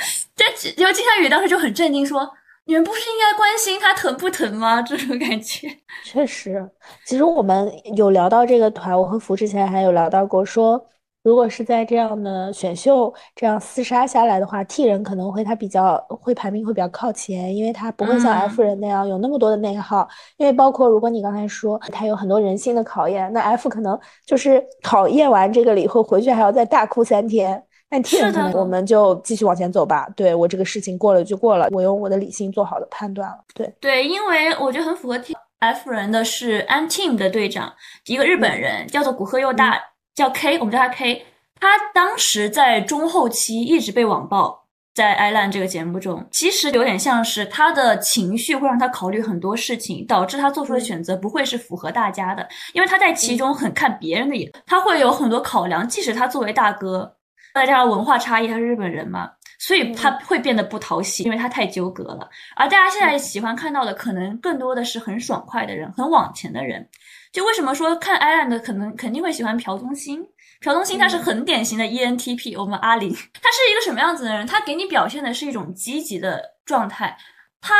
[0.36, 0.44] 这
[0.76, 2.32] 然后金善宇当时就很震惊，说
[2.68, 5.66] ：“你们不是应该关心他疼不疼吗？” 这种感觉
[6.04, 6.70] 确实。
[7.06, 10.84] 其实我们有聊到这个团，我和福之前还有聊到过，说
[11.22, 20.06] 如果是在这样的选秀这样厮杀下来的话，T 人可能会他比较会排名会比较靠前，因为他不会像 F 人那样有那么多的内耗。
[20.36, 27.62] 因为包括如果你刚才说他有很多人性的考验，那 F 可能就是考验完这个了以后，回去还要再大哭三天。
[27.90, 30.06] 但天可能我们就继续往前走吧。
[30.14, 33.38] 对我这个事情过了就过了，我用我的理性做好的判断了。
[33.54, 37.72] 对对，因为我觉得很符合 T F 人的是 Team 的队长，
[38.06, 39.80] 一个日本人叫做古贺佑大，
[40.14, 41.24] 叫 K，我们叫他 K。
[41.60, 57.14] 他当时在中后期一直被网暴，在 Island 这个节目中，其实有点像是他的情绪会让他考虑很多事情，导致他做出的选择不会是符合大家的，因为他在其中很看别人的眼，他会有很多考量，即使他作为大哥。
[57.58, 62.28] 再加上文化差异，他是日本人嘛，所以他会变得不讨喜，因为他太纠葛了。
[62.56, 66.88] 而大家现在喜欢看到的，可能更多的是很爽快的人，很往前的人。
[67.32, 70.24] 就为什么说看 Island 可能肯定会喜欢朴东兴？
[70.60, 74.46] 朴东兴他是很典型的 ENTP，我们阿林，他是一个什么样子的人？
[74.46, 77.16] 他给你表现的是一种积极的状态，
[77.60, 77.74] 他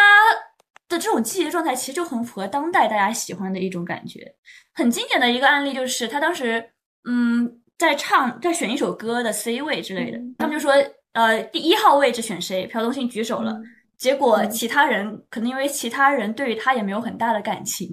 [0.88, 4.33] 的这种积极的状态其实就很符合当代大家喜欢的一种感觉。
[4.75, 6.73] 很经典的一个案例就是他当时，
[7.09, 7.61] 嗯。
[7.79, 10.75] 在唱，在选一首歌的 C 位之类的，他们就说，
[11.12, 12.67] 呃，第一号位置选谁？
[12.67, 13.57] 朴东信举手了，
[13.97, 17.88] 结果其他人可能因为其他人对于他也没有很大的感情，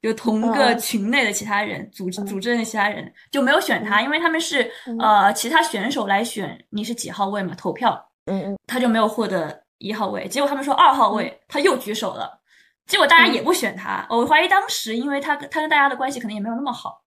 [0.00, 7.92] 就同个群内的其他人，组织组织的其他人就没有选他，因为他们是呃其他选手来选你是几号位嘛，投票，
[8.24, 12.40] 嗯嗯，他就没有获得一号位，结果他们说二号位，他又举手了，
[12.86, 17.02] 结果大家也不选他，我怀疑当时因为他他跟大家的关系可能也没有那么好。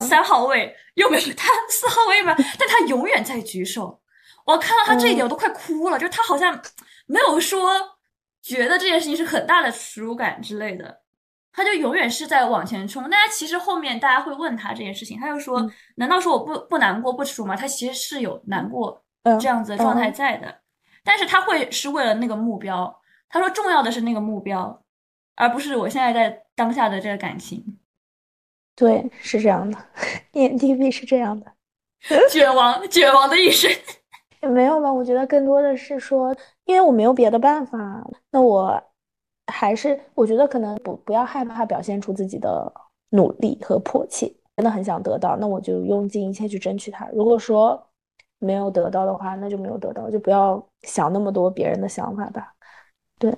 [0.00, 4.00] 三号位又没有他，四号位嘛， 但他永远在举手。
[4.44, 5.98] 我看到他这一点，我都快哭了。
[5.98, 6.58] 就他好像
[7.06, 7.70] 没有说
[8.40, 11.02] 觉得这件事情是很大的耻辱感之类的，
[11.52, 13.02] 他就永远是在往前冲。
[13.10, 19.02] 大家其实后面大家会问他这件事情，他就说：“难道说我不不难过不耻辱吗？”他其实是有难过
[19.40, 20.60] 这样子的状态在的，
[21.04, 23.02] 但是他会是为了那个目标。
[23.28, 24.82] 他说重要的是那个目标，
[25.36, 27.78] 而不是我现在在当下的这个感情。
[28.78, 29.76] 对，是这样的
[30.32, 31.52] ，ENTP 是这样的，
[32.30, 33.68] 绝望，绝望的一生。
[34.40, 34.92] 也没有吧？
[34.92, 36.32] 我觉得更多的是说，
[36.64, 38.80] 因为我没有别的办法，那我
[39.48, 42.72] 还是我觉得可能不不要害怕表现出自己的
[43.10, 47.08] 努力和迫切，真的很想得到，那我就用尽一切去争取它。
[47.12, 47.84] 如果说
[48.38, 52.54] 没有得到的话，那就没有得到，就不要想那么多别人的想法吧。
[53.18, 53.36] 对，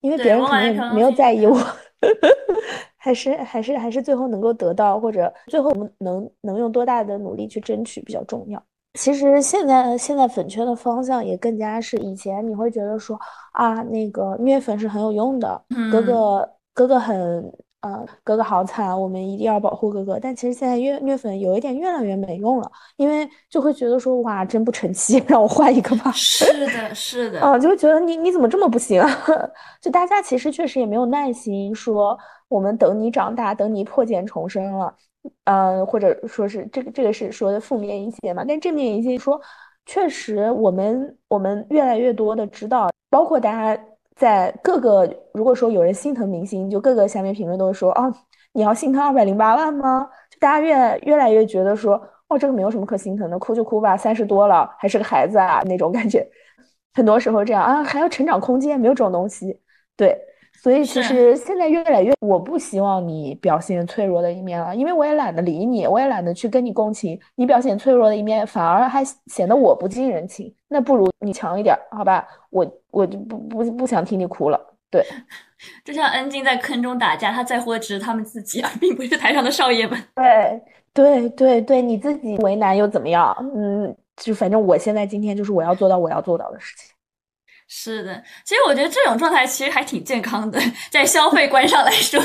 [0.00, 1.58] 因为别人可能没有在意我。
[2.98, 8.62] 还是还是还是最后能够得到，或者最后我们能能用多大的努力去争取比较重要。
[8.94, 13.18] 其实现在现在粉圈的方向也更加是以前你会觉得说
[13.52, 17.52] 啊，那个虐粉是很有用的，哥哥哥哥很。
[17.80, 20.18] 呃，哥哥好惨，我们一定要保护哥哥。
[20.20, 26.10] 但其实现在虐虐粉有一点越来越没用了，因为就会觉得说哇，真不成器， 让我换一个吧。
[26.10, 27.40] 是的，是的。
[27.40, 29.00] 啊， 就会觉得你你怎么这么不行？
[29.00, 29.08] 啊
[29.80, 34.92] 就大家其实确实也没有耐心说，我们等你长大，等你破茧重生了，
[35.44, 38.44] 嗯，或者说是这个这个是说的负面一些嘛。
[38.46, 39.40] 但正面一些说，
[39.86, 43.80] 确实我们我们越来越多的知道，包括大家。
[44.18, 48.12] 在各个，如果说有人心疼明星，就各个下面评论都会说啊，
[48.52, 50.10] 你要心疼二百零八万吗？
[50.28, 51.94] 就大家越越来越觉得说，
[52.26, 56.28] 哦，这个没有什么可心疼的，哭就哭吧，三十多了还是个孩子啊那种感觉。
[56.94, 59.60] 很多时候这样啊，还有成长空间，没有这种东西。
[59.96, 60.18] 对，
[60.60, 67.16] 所以其实现在越来越，我不希望你表现脆弱的一面了，因为我也懒得理你，我也懒得去跟你共情。
[67.36, 70.52] 你表现脆弱的一面，反而还显得我不近人情。
[70.66, 72.26] 那不如你强一点，好吧？
[72.50, 74.60] 我我就不不不想听你哭了。
[74.90, 75.04] 对，
[75.84, 80.02] 就像恩静在坑中打架，他在乎的只是他们自己，而并不是台上的少爷们。
[80.14, 80.62] 对
[80.94, 83.36] 对对对，你自己为难又怎么样？
[83.54, 86.94] 嗯，就反正我现在今天就是我要做到我要做到的事情。
[87.68, 90.58] 是的，其实我觉得这种状态其实还挺健康的，
[90.90, 92.18] 在消费观上来说，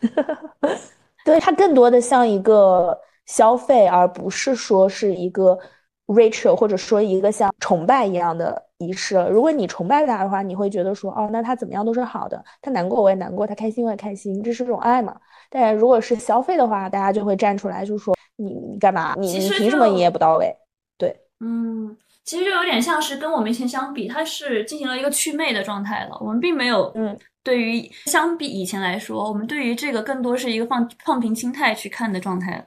[1.24, 2.96] 对它更多的像一个
[3.26, 5.58] 消费，而不是说是一个
[6.06, 9.16] Rachel 或者说一个像崇拜一样的仪式。
[9.30, 15.14] 如果你崇拜他的话，你会觉得说，哦，那他怎么样都是好的，他难过我也难过，他开心我也开心，这是种爱嘛。
[15.48, 19.14] 但如果是消费的话，大家就会站出来，就说你你干嘛？
[19.16, 20.52] 你你凭什么营业不到位？
[20.98, 21.96] 对，嗯。
[22.22, 26.16] 其实就有点像是跟我们以前相比，它是进行了一个祛魅的状态了。
[26.20, 32.64] 我们并没有，嗯，对于相比以前来说，我们对于这个更多是一个放放平心态去看的状态。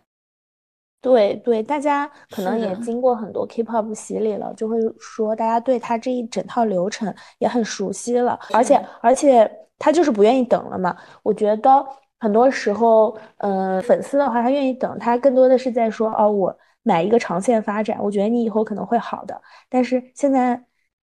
[1.04, 9.48] 对对，大家可能也经过很多 K-pop 洗礼了，就会说大家对他这一整套流程也很熟悉了，而且而且
[9.78, 10.98] 他就是不愿意等了嘛。
[11.22, 11.86] 我觉得
[12.20, 16.58] 很多时候，嗯，粉丝的话他愿意等，他更多的是在说，哦，我。
[16.86, 19.42] 买一个长线发展，我觉得你以后可能会好的。
[19.70, 20.62] 但是现在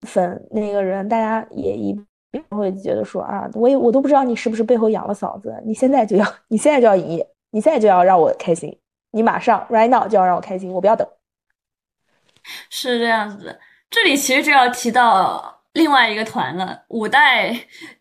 [0.01, 1.99] 粉那个人，大家也一
[2.51, 5.59] 会觉得说啊，我也我都不知道你是不是背后养了嫂子。
[5.65, 8.77] 你现在就要，你现在就要营业，你现在就要让我开心，
[9.13, 11.07] 你马上 right now 就要让我开心，我不要等。
[12.69, 13.59] 是这样子的，
[13.89, 17.55] 这里其实就要提到另外一个团了，五代。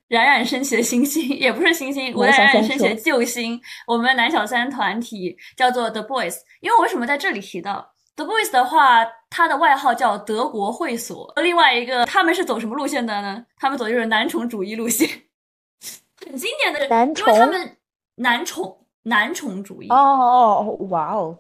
[0.09, 3.59] 冉冉升起的星星，也不是星星，我冉冉升起的救星。
[3.87, 11.33] 我们男小三团体叫做 The Boys，因为为什么在这里提到 The Boys 的话，他的外号叫德国会所。
[11.37, 13.43] 另外一个，他们是走什么路线的呢？
[13.57, 15.09] 他们走就是男宠主义路线，
[16.27, 17.77] 很经典的，男因为他们
[18.17, 19.89] 男宠男宠主义。
[19.89, 21.39] 哦哦，哇哦！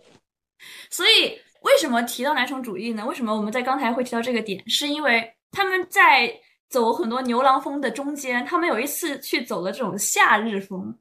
[0.90, 3.04] 所以为什么提到男宠主义呢？
[3.06, 4.62] 为什么我们在刚才会提到这个点？
[4.68, 6.40] 是因为他们在。
[6.72, 10.98] 走很多牛郎风的中间，他们有一次去走了这种夏日风，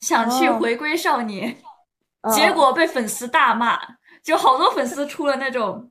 [0.00, 1.56] 想去回归少年，
[2.34, 3.80] 结果被粉丝大骂，
[4.22, 5.90] 就好多粉丝出了那种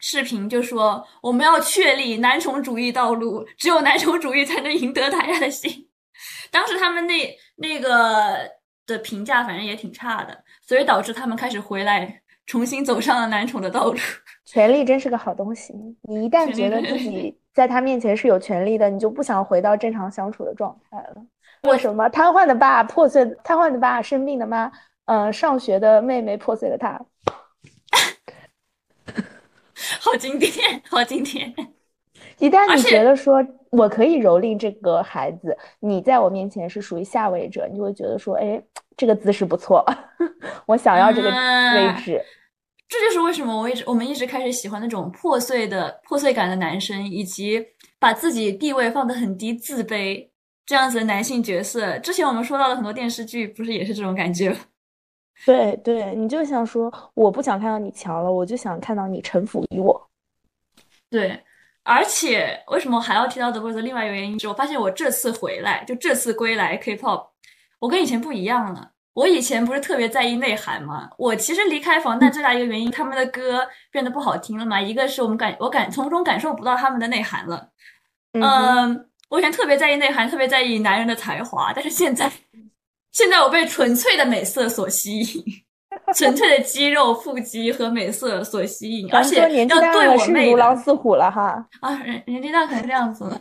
[0.00, 5.88] 视频，就说我们要确立男宠主义道路，只有男宠主义才能赢得大家的心。
[6.50, 8.50] 当时他们那那个
[8.88, 13.98] 的评价反正也挺差的，所以导致他们开始回来，重新走上了男宠的道路。
[14.44, 15.72] 权力真是个好东西，
[16.02, 17.38] 你一旦觉得自己。
[17.52, 21.16] 在他面前是有权利的，你就不想回到正常相处的状态了。
[21.64, 24.70] 为什么瘫痪的爸破碎，瘫痪的爸生病的妈，
[25.06, 27.04] 呃，上学的妹妹破碎了他，
[30.00, 30.50] 好经典，
[30.88, 31.52] 好经典。
[32.38, 38.62] 一旦你觉得说我可以蹂躏这个孩子，你在我面前是属于下位者，你就会觉得说，哎，
[38.96, 39.84] 这个姿势不错，
[40.66, 42.22] 我想要这个位置。
[42.88, 47.62] 这就是为什么我一直我们一直开始喜欢那种破碎的破碎感的男生，以及
[47.98, 50.26] 把自己地位放得很低、自卑
[50.64, 51.98] 这样子的男性角色。
[51.98, 54.56] 之前我们说到的很多电视剧，不是也是这种感觉？
[55.44, 60.08] 对对，你就想说，我不想看到你强了，我就想看到你臣服于我。
[61.10, 61.38] 对，
[61.88, 63.80] 而且为什么还要提到 The Boys？
[63.80, 67.28] 另外一个原因是我发现我这次回来，就这次归来 K-pop，
[67.78, 68.90] 我跟以前不一样了。
[69.14, 74.80] 我以前不是特别在意内涵嘛，我其实离开防弹最大一个原因，他们的歌变得不好听了嘛。
[74.80, 77.70] 一个是我们感我感从中感受不到他们的内涵了，
[78.34, 82.30] 嗯，我以前特别在意内涵，特别在意男人的才华，但是现在，
[83.10, 85.44] 现在我被纯粹的美色所吸引，
[86.16, 89.36] 纯粹的肌肉、腹肌和美色所吸引，而且
[89.66, 93.40] 要对我妹如狼似虎了哈啊，人年纪大可能这样子了。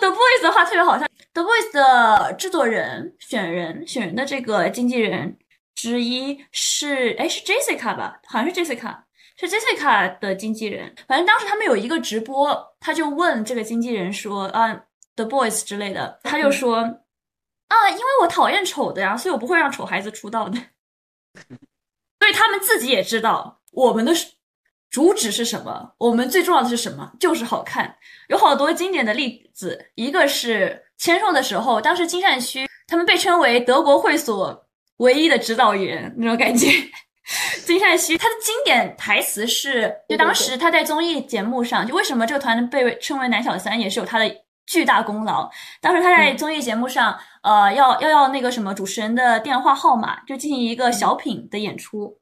[0.00, 1.06] The Boys 的话特别好笑。
[1.34, 5.36] The Voice 的制作人、选人、选人的这个经纪人
[5.74, 8.20] 之一是，哎，是 Jessica 吧？
[8.26, 8.96] 好像是 Jessica，
[9.36, 10.94] 是 Jessica 的经纪人。
[11.08, 14.78] 反正当时他们有一个直播，他就问这个经纪人说：“啊
[15.16, 16.82] ，The Boys 之类的。”他就说
[17.72, 20.58] ：“啊，因为我讨厌丑的呀，所以我不会让丑孩子出道的。
[22.20, 24.12] ”所以他们自己也知道我们的。
[24.90, 25.94] 主旨是什么？
[25.96, 27.10] 我们最重要的是什么？
[27.18, 27.96] 就是好看。
[28.28, 34.66] 有好多经典的例子，一个是签售的时候，当时金善区他们被称为德国会所
[34.98, 36.68] 唯一的指导员那种感觉。
[37.64, 44.26] 金善熙他的经典台词是，就当时他在综艺节目上，就为什么这个团被称为男小三，也是有他的
[44.66, 45.50] 巨大功劳。
[45.80, 52.16] 当时他在综艺节目上，呃，要要要那个什么主持人的电话号码，就进行一个小品的演出。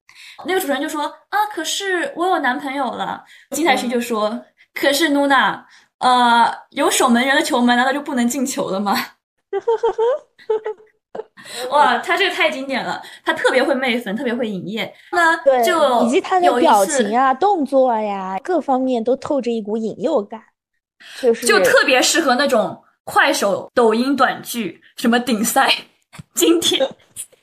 [0.46, 3.24] 那个主持人就说啊，可是我有男朋友了。
[3.50, 5.64] 金泰旭就说，可是露娜，
[5.98, 8.94] 呃，有守门员的球门难道就不能进球了吗？
[11.70, 14.92] 哇，他这个太经典了，他特别会媚粉，特别会营业。
[15.12, 20.40] 那对，就以及他的表次情啊、动作呀，各方面都透着一股引诱感，
[21.46, 25.72] 就特别适合那种快手、抖音短剧，什么顶赛，
[26.34, 26.88] 经典，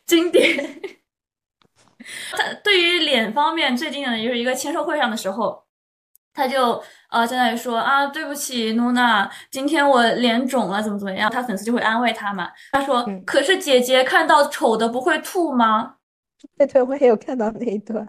[0.05, 0.81] 经典。
[2.31, 5.61] 他对于脸方面最经典的就是一个签售会上的时候，
[6.33, 11.29] 他就呃在那里说啊，对不起，露娜，今天我脸肿了，怎么怎么样？
[11.29, 12.49] 他粉丝就会安慰他嘛。
[12.71, 15.95] 他说，嗯可是姐姐看到丑的不会吐吗？
[16.57, 18.07] 对对，我也有看到那一段。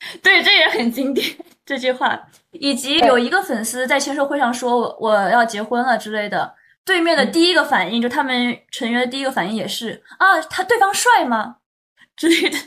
[0.22, 1.26] 对，这也很经典
[1.64, 11.58] 这句话，以及有一个粉丝在签售会上说我我要结婚了之类的，对面的第一个反应、就他们成员的第一个反应也是啊，他对方帅吗？
[12.16, 12.58] 之类的，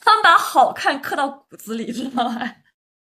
[0.00, 2.40] 他们把好看刻到骨子里，知道吗？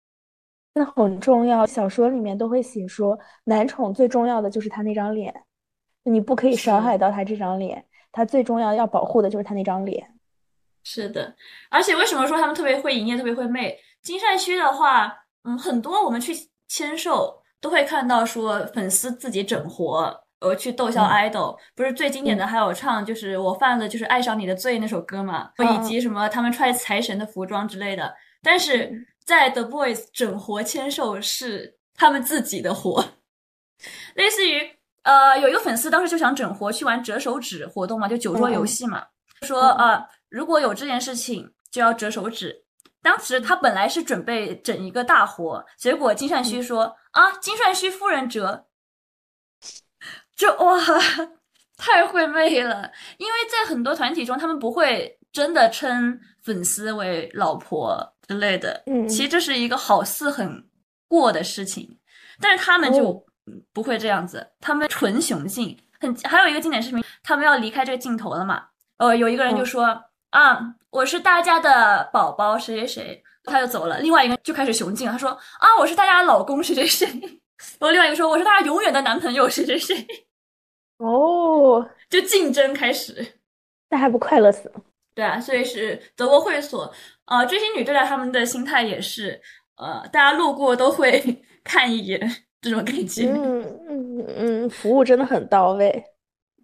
[0.75, 5.33] 那很重要，小说里面都会写说，男宠最重要的就是他那张脸，
[6.03, 10.09] 你不可以伤害到他这张脸，他最重要要保护的就是他那张脸。
[10.83, 11.33] 是的，
[11.69, 13.77] 而且为什么说他们特别会营业，特别会媚？
[14.01, 15.13] 金善区的话，
[15.45, 16.33] 嗯，很多我们去
[16.67, 21.09] 签售都会看到说粉丝自己整活，呃，去逗笑嗯。
[21.29, 28.13] idol，、不是最经典的还有唱就是我犯了就是爱上你的罪那首歌嘛，嗯以及什么他们穿财神的服装之类的。
[28.41, 28.91] 但是
[29.25, 33.05] 在 The Boys 整活签售是他们自己的活，
[34.15, 34.61] 类似于
[35.03, 39.01] 呃有一个粉丝当时就想整活去玩折手指活动嘛，就酒桌游戏嘛，
[39.43, 42.63] 说呃如果有这件事情就要折手指。
[43.03, 48.65] 当时他本来是准备整一个大活，结果金善虚说、啊，金善虚夫人折，
[50.35, 50.79] 就哇，
[51.77, 52.91] 太会媚了。
[53.17, 60.65] 因为在很多团体中，他们不会真的称粉丝为老婆之类的，嗯其实这是一个好似很
[61.09, 61.99] 过的事情，
[62.39, 63.23] 但是他们就
[63.73, 65.77] 不会这样子，他们纯雄性。
[65.99, 68.67] 很还有一个经典视频，他们要离开这个镜头了嘛，
[68.97, 70.03] 呃，有一个人就嗯说、
[70.33, 70.59] 啊，
[70.89, 73.99] 我是大家的宝宝谁谁谁，他就走了。
[73.99, 77.07] 另外一个就开始雄竞，他说啊，我是大家的老公谁谁谁，
[77.77, 79.95] 然后另外一个说我是大家永远的男朋友谁谁谁，
[80.97, 83.35] 哦，就竞争开始。
[83.89, 84.81] 那还不快乐死了？
[85.13, 86.91] 对啊，所以是德国会所，
[87.25, 89.39] 呃，追星女对待他们的心态也是，
[89.75, 91.21] 呃，大家路过都会
[91.63, 92.19] 看一眼
[92.59, 93.27] 这种感觉。
[93.29, 96.03] 嗯嗯嗯，服务真的很到位。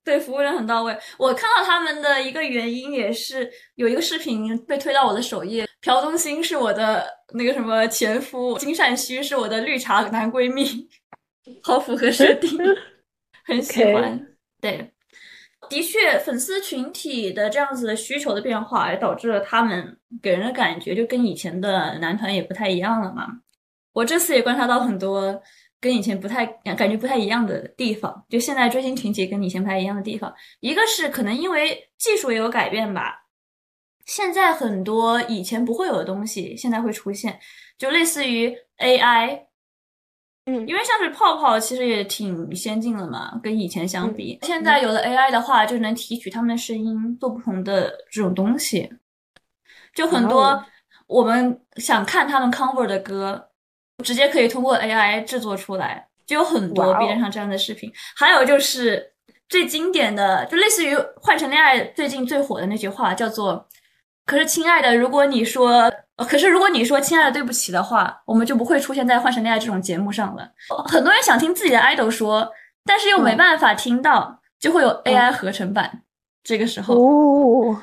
[0.03, 0.97] 对，服务人很到位。
[1.17, 10.87] 我看到他们的一个原因也是有一个视频被推到我的首页，朴东兴是我的那个什么前夫，金善虚是我的绿茶男闺蜜，
[11.61, 12.57] 好符合设定，
[13.45, 14.27] 很喜欢。
[14.61, 14.91] 对，
[15.69, 23.27] 的确，粉丝群体的这样子的需求的变化，也导致了他们给人的感觉就跟以前的男团也不太一样了嘛。
[23.93, 25.41] 我这次也观察到很多
[25.81, 33.25] 跟以前不太感觉不太一样的地方，就现在追星群体跟以前不太一样的地方，一个是可能因为技术也有改变吧，
[34.05, 37.39] 现在很多以前不会有的东西现在会出现，
[37.77, 39.43] 就类似于 AI，
[40.45, 40.67] 嗯。
[40.67, 48.89] 因为像是泡泡其实也挺先进了嘛，跟以前相比，嗯现在有了 AI 的话，就能提取他们的声音，做不同的这种东西，
[49.93, 50.65] 就很多
[51.07, 53.48] 我们想看他们 cover 的歌，
[54.03, 57.91] 直接可以通过 AI 制作出来，就有很多哇哦 B 站上这样的视频。
[58.15, 59.11] 还有就是
[59.47, 63.67] 最经典的，就类似于《换成恋爱》最近最火的那句话，叫做
[64.25, 70.49] “可是亲爱的，如果你说，呃可是如果你说亲爱的对不起的话，我们就不会出现在《换成恋爱》这种节目上了。”
[70.87, 72.49] 很多人想听自己的 idol 说，
[72.85, 76.03] 但是又没嗯办法听到，就会有 AI 合成版。
[76.43, 77.81] 这个时候，哦，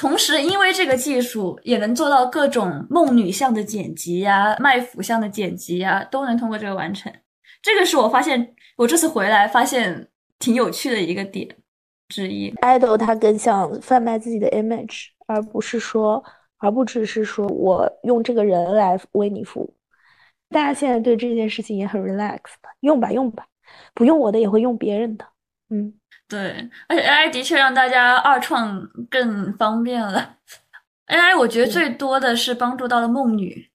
[0.00, 7.12] 同时，因为这个技术也能做到各种梦女像的剪辑呀、卖腐像的剪辑呀，都能通过这个完成。
[7.60, 11.46] 这个是我发现我这次回来发现挺有趣的一个点
[12.08, 12.50] 之一。
[12.62, 16.24] idol 它更像贩卖自己的 image，而不是说，
[16.56, 19.74] 而不只是说我用这个人来为你服务。
[20.48, 23.46] 大家现在对这件事情也很 relax 的，用吧用吧，
[23.92, 25.26] 不用我的也会用别人的。
[25.68, 25.92] 嗯，
[26.30, 30.36] 对，而且 AI 的确让大家二创更方便了。
[31.08, 33.68] AI 我觉得最多的是帮助到了梦女，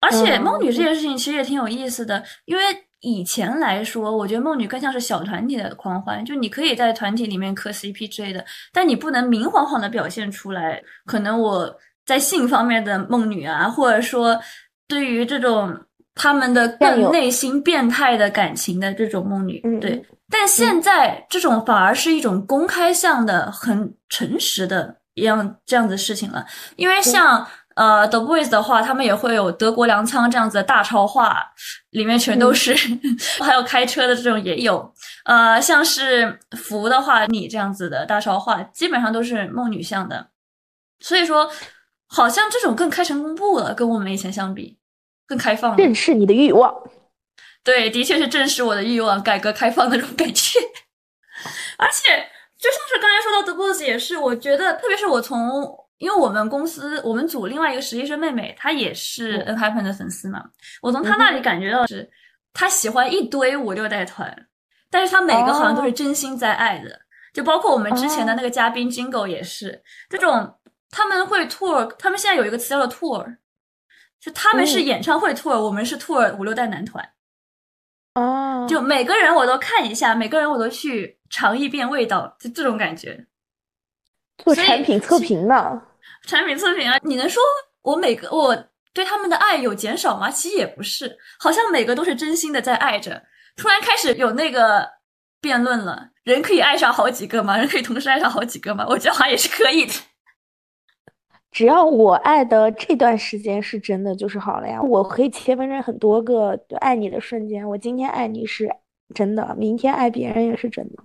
[0.00, 2.62] 而且嗯梦女这件事情其实也挺有意思的，因为
[3.00, 10.80] 以前来说，我觉得梦女更像是小团体的狂欢，就你可以在团体里面磕 CP 之类的，但你不能明晃晃的表现出来。
[11.06, 11.76] 可能我
[12.06, 14.40] 在性方面的梦女啊，或者说
[14.86, 15.86] 对于这种
[16.20, 20.04] 他们的更内心变态的感情的这种梦女，嗯对。
[20.28, 26.44] 但现在这种反而是一种公开向的、很诚实的一样这样子事情了，
[26.76, 31.42] 因为像呃，The Boys 的话，他们也会有德国粮仓这样子的大超话，
[31.90, 32.76] 里面全都是，
[33.42, 34.92] 还有开车的这种也有。
[35.24, 40.28] 呃，像是福的话，你这样子的大超话，基本上都是梦女向的。
[41.00, 41.50] 所以说，
[42.06, 44.76] 好像这种更开诚布公了，跟我们以前相比，
[45.30, 45.76] 更开放了。
[45.78, 46.74] 正视你的欲望。
[47.64, 50.58] 对，的确是正视我的欲望，改革开放那种感觉。
[51.78, 52.28] 而且，
[52.58, 55.78] 就像是刚才说到 The BOSS 也是，我觉得，特别是我从。
[56.00, 60.42] 因为我们公司，我们组另外一个实习生妹妹，她也是 NHYPEN 的粉丝嘛。
[60.80, 62.10] 我从她那里感觉到是，
[62.54, 64.34] 她喜欢一堆五六代团，
[64.90, 66.98] 但是她每个好像都是真心在爱的。
[67.34, 70.58] 就包括我们之前的那个嘉宾 Jingle 也是这种，
[70.90, 73.36] 他们会 tour，他们现在有一个词叫做 tour，
[74.20, 77.12] 就他们是演唱会 tour，我们是 tour 五六代男团。
[78.14, 83.26] 哦，就每个人我都看一下，每个人我都去尝一遍味道，就这种感觉。
[84.44, 85.82] 做产品测评呢。
[86.26, 87.42] 产品测评啊，你能说
[87.82, 88.54] 我每个我
[88.92, 90.30] 对他们的爱有减少吗？
[90.30, 93.22] 其实也不是，好像每个都是真心的在爱着。
[93.56, 94.86] 突然开始有那个
[95.40, 97.56] 辩论了，人可以爱上好几个吗？
[97.56, 98.84] 人可以同时爱上好几个吗？
[98.88, 99.92] 我觉得好像也是可以的。
[101.50, 104.80] 只要我爱的这段时间是真的，就是好了呀。
[104.80, 107.68] 我可以切分成很多个爱你的瞬间。
[107.68, 108.70] 我今天爱你是
[109.14, 111.02] 真的，明天爱别人也是真的。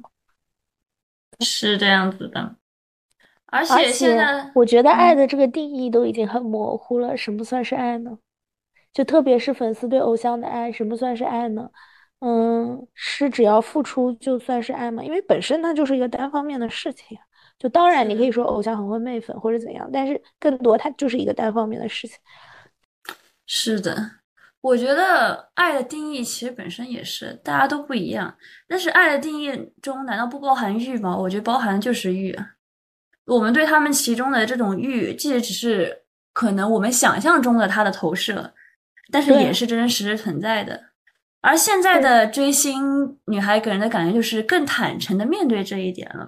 [1.40, 2.56] 是这样子的。
[3.48, 7.16] 而且现在，我觉得爱的这个定义都已经很模糊了。
[7.18, 8.18] 什么算是爱呢？
[8.94, 11.70] 就特别是粉丝对偶像的爱，什么算是爱呢？
[12.20, 15.04] 嗯，是只要付出就算是爱吗？
[15.04, 17.18] 因为本身它就是一个单方面的事情。
[17.58, 22.18] 就当然你可以说偶像很会媚粉或者怎样，但是更多它就是一个单方面的事情。
[23.48, 24.12] 是的，
[24.62, 28.36] 我觉得爱的定义其实本身也是大家都不一样。
[28.68, 31.16] 但是爱的定义中难道不包含欲吗？
[31.16, 32.52] 我觉得包含的就是欲啊。
[33.26, 36.04] 我们对他们其中的这种欲，即使只是
[36.34, 38.54] 可能我们想象中的他的投射，
[39.12, 40.84] 但是也是真真实实存在的。
[41.42, 46.28] 而现在的追星女孩给人的感觉就是更坦诚的面对这一点了，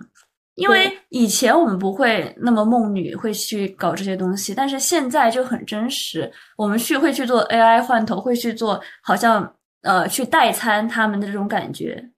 [0.58, 12.10] 因为以前我们不会那么梦女会去搞这些东西，但是现在就很真实，我们去会去做 AI 换头，会去做好像呃去代餐他们的这种感觉，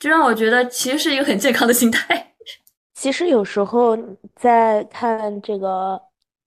[0.00, 2.34] 就让我觉得其实是一个很健康的心态。
[2.94, 3.96] 其实有时候
[4.34, 6.00] 在看这个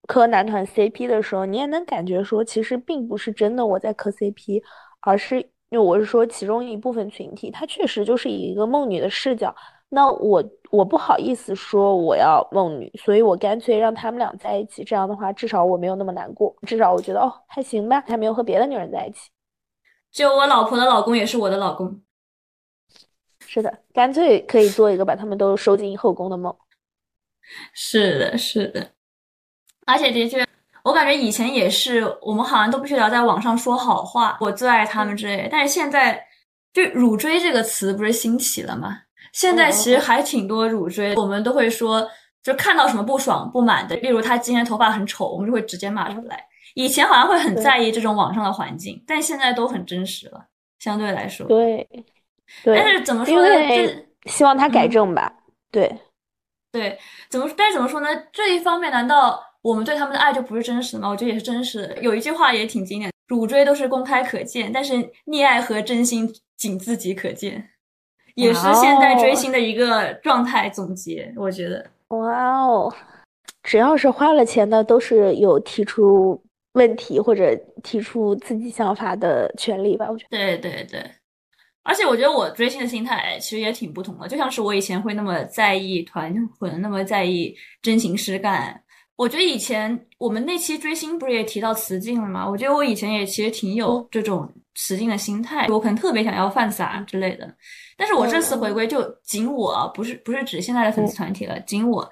[0.07, 4.61] 磕男团 CP 的时候，你也能感觉说，其实并不是真的我在磕 CP，
[4.99, 9.55] 而是因为我是说其中一部分群体，他确实就是以一个梦女的视角。
[9.89, 14.83] 那我我不好意思说我要梦女，所以我干脆让他们俩在一起。
[14.83, 19.29] 这样的话，至少我没有那么难过，至少我觉得哦还行吧，还没有和别的女人在一起。
[20.11, 22.01] 就我老婆的老公也是我的老公。
[23.47, 26.55] 是的，干脆可以做一个把他们都收进后宫的梦。
[27.73, 28.91] 是的，是的，
[29.87, 30.45] 而且的确，
[30.83, 35.49] 我感觉以前也是，我们好像都必须要在网上说好话，我最爱他们之类。
[35.51, 36.23] 但是现在，
[36.71, 39.01] 就“乳追”这个词不是兴起了吗？
[39.33, 42.07] 现在其实还挺多乳锥，我们都会说，
[42.43, 46.45] 就看到什么不爽、不满的，例如他今天头发很丑，我们就会直接骂出来。
[46.75, 50.45] 以前好像会很在意这种网上的环境，但现在都很真实了，
[50.79, 51.47] 相对来说。
[51.47, 51.87] 对。
[52.65, 53.49] 但是怎么说呢？
[54.25, 55.31] 希望他改正吧。
[55.71, 55.87] 对，
[56.71, 56.97] 对，
[57.29, 57.47] 怎么？
[57.55, 58.07] 但是怎么说呢？
[58.33, 61.09] 这一方面，难道我们对他们的爱就不是真实的吗？
[61.09, 62.01] 我觉得也是真实的。
[62.01, 64.93] 有一句话也挺经典：乳锥都是公开可见，但是
[65.27, 66.27] 溺爱和真心
[66.57, 67.69] 仅自己可见，
[68.39, 71.31] 也是现在追星的一个状态总结。
[71.35, 72.93] 我觉得，哇哦，
[73.63, 76.41] 只要是花了钱的，都是有提出
[76.73, 80.07] 问题或者提出自己想法的权利吧？
[80.09, 81.03] 我觉得，对对对。
[81.83, 88.79] 而且我觉得我追星的心态其实也挺不同的，就像是我以前会那么在意团魂，那么在意真情实感。
[89.15, 92.47] 我觉得以前我们那期追星不是也提到雌竞了吗？
[92.47, 94.47] 我觉得我以前也其实挺有这种
[94.81, 97.53] 雌竞的心态，我可能特别想要犯傻之类的。
[97.97, 102.09] 但是我这次回归，就仅我不是不是指现在的粉丝团体了，仅我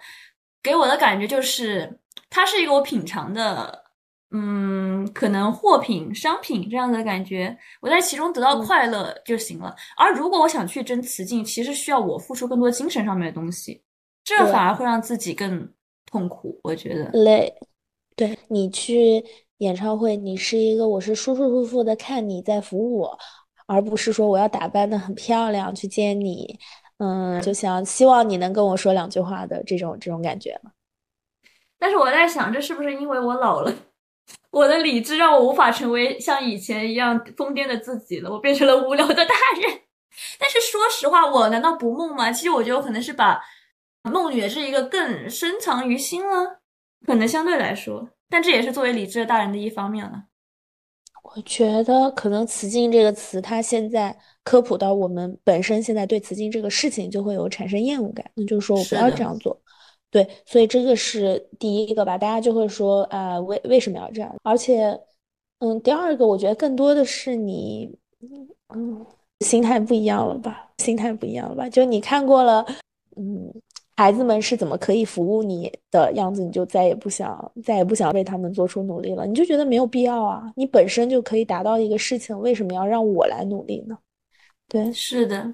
[0.61, 1.99] 给我的感觉就是，
[2.29, 3.85] 它是一个我品尝的。
[4.31, 9.73] 嗯，可能货品、商品这样的感觉，我在其中得到快乐就行了。
[9.95, 13.81] 而如果我想去争雌竞，其实需要我付出更多精神上面的东西，
[14.25, 15.71] 这反而会让自己更
[16.05, 16.59] 痛苦。
[16.61, 17.53] 我觉得累。
[18.17, 19.23] 对你去
[19.59, 23.19] 演唱会，你是一个我是舒舒服服的看你在服务我，
[23.65, 26.59] 而不是说我要打扮的很漂亮去见你。
[26.99, 30.59] 嗯，就想希望你能跟我说两句话的这种这种感觉
[31.77, 33.71] 但是我在想，这是不是因为我老了？
[34.49, 39.81] 我的理智让我无法成为像以前一样疯癫的自己了，我变成了无聊的大人。
[40.39, 42.31] 但是说实话，我难道不梦吗？
[42.31, 43.39] 其实我觉得我可能是把
[44.03, 46.61] 梦女的这一个更深藏于心了，
[47.05, 48.09] 可能相对来说。
[48.29, 50.23] 但这也是作为理智的大人的一方面了。
[51.23, 59.59] 我觉得可能“雌竞”这个词，它现在科普到我们本身，现在对雌竞这个事情就会有产生厌恶感，那就是说我不要这样做。
[60.09, 64.33] 对，所以这个是第一个吧，大家就会说啊，为为什么要这样？
[64.43, 64.97] 而且，
[65.59, 67.93] 嗯，第二个我觉得更多的是你，
[68.73, 69.05] 嗯，
[69.41, 70.71] 心态不一样了吧？
[70.77, 71.69] 心态不一样了吧？
[71.69, 72.65] 就你看过了，
[73.17, 73.53] 嗯。
[73.97, 80.43] 孩子们是怎么可以服务你的样子，你就再也不想再也不想为他们做出努力了，你就觉得没有必要啊！
[80.55, 83.97] 你本身就可以达到一个事情，为什么要让我来努力呢？
[84.69, 85.51] 对，是的，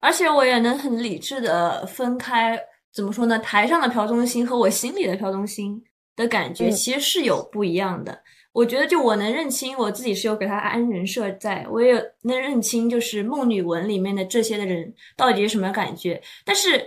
[0.00, 2.60] 而且我也能很理智的分开，
[2.92, 3.38] 怎么说呢？
[3.38, 5.80] 台上的朴忠心和我心里的朴忠心
[6.16, 8.18] 的感觉其实是有不一样的。
[8.52, 16.84] 我觉得就我能认清我自己是有给他安人设，在我也能认清就是梦女文里面的这些的人到底是什么感觉，但是。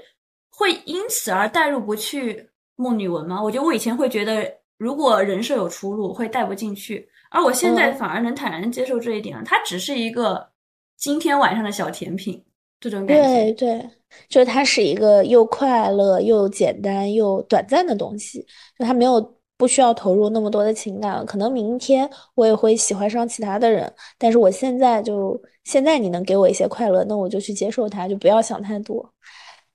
[0.59, 3.41] 会因此而带入不去梦女文吗？
[3.41, 4.45] 我觉得我以前会觉得，
[4.77, 9.43] 如果人设有出入，会带不进去，而我现在反而能坦然接受这一点了。
[9.45, 10.49] 它只是一个
[10.97, 12.43] 今天晚上的小甜品，
[12.77, 13.23] 这种感觉。
[13.23, 13.89] 对对，
[14.27, 18.45] 就是它是一个又快乐又简单又短暂的东西，
[18.77, 21.25] 就它没有不需要投入那么多的情感。
[21.25, 29.13] 可能明天我也会喜欢上其他的人，但是我现在就现在你能给我一些快乐，那我就去接受它，就不要想太多。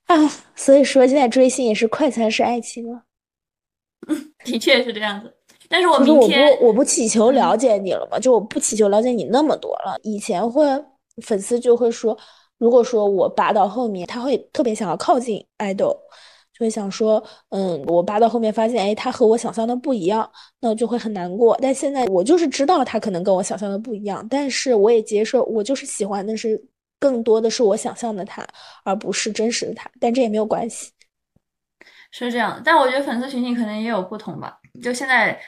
[0.07, 0.17] 啊，
[0.55, 3.03] 所以说现在追星也是快餐式爱情了。
[4.09, 5.35] 嗯， 的确是这样子。
[5.69, 9.99] 但是我明天我不我不祈求了解你了嘛，就我不祈求了解你那么多了。
[10.03, 10.65] 以前会
[11.23, 12.17] 粉丝就会说，
[12.59, 15.97] 如果说我扒到后面，他会特别想要靠近爱豆，
[16.53, 20.31] 就会想说，嗯，我扒到后面发现，哎，他和我想象的不一样，
[20.61, 21.59] 那我就会很难过。
[21.63, 26.63] 但现在我就是知道他可能跟我想象的不一样，但是我也接受，我就是喜欢的是。
[27.05, 28.43] 更多的是我想象的他，
[28.83, 30.91] 而不是真实的他，但这也没有关系。
[32.11, 34.59] 是这样，但我觉得粉丝群体可能也有不同吧。
[34.83, 35.39] 就现在，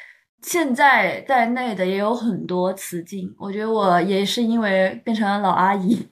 [0.42, 3.34] 现在在内的也有很多雌竞。
[3.38, 6.06] 我觉得我也是因为变成了老阿姨，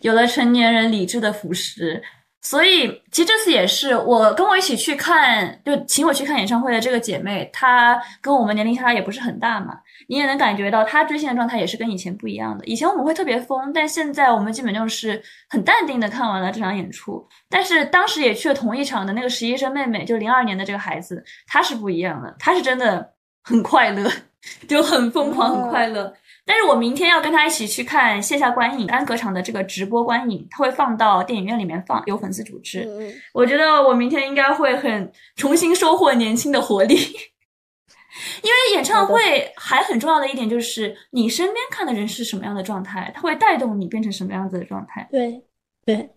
[0.00, 2.02] 有了成年人理智的腐蚀。
[2.44, 9.78] 所以，其实这次也是我跟我一起去看，就请我去看演唱会的这个姐妹，她跟我们年龄相差也不是很大嘛，
[10.08, 12.64] 你也能感觉到她追星的状态也是跟以前不一样的。
[12.64, 17.24] 以前我们会特别疯，但现在我们基本就是很淡定的看完了这场演出。
[17.48, 23.08] 但是当时也去了同一场的那个实习生妹妹，就零二年的这个孩子，她是不一样的，她是真的
[23.44, 24.10] 很快乐，
[24.66, 26.12] 就很疯狂，很快乐。
[26.44, 32.88] 但是我明天要跟他一起去看线下观影，安格场的这个直播观影，他会放到电影院里面放，有粉丝主持。
[33.32, 36.94] 我觉得我明天应该会很重新收获年轻的活力，
[38.42, 45.08] 因为演唱会还很重要的一点就是你身边看的人是什么样的状态，他会带动你变成什么样子的状态。
[45.10, 45.44] 对
[45.86, 46.10] 对，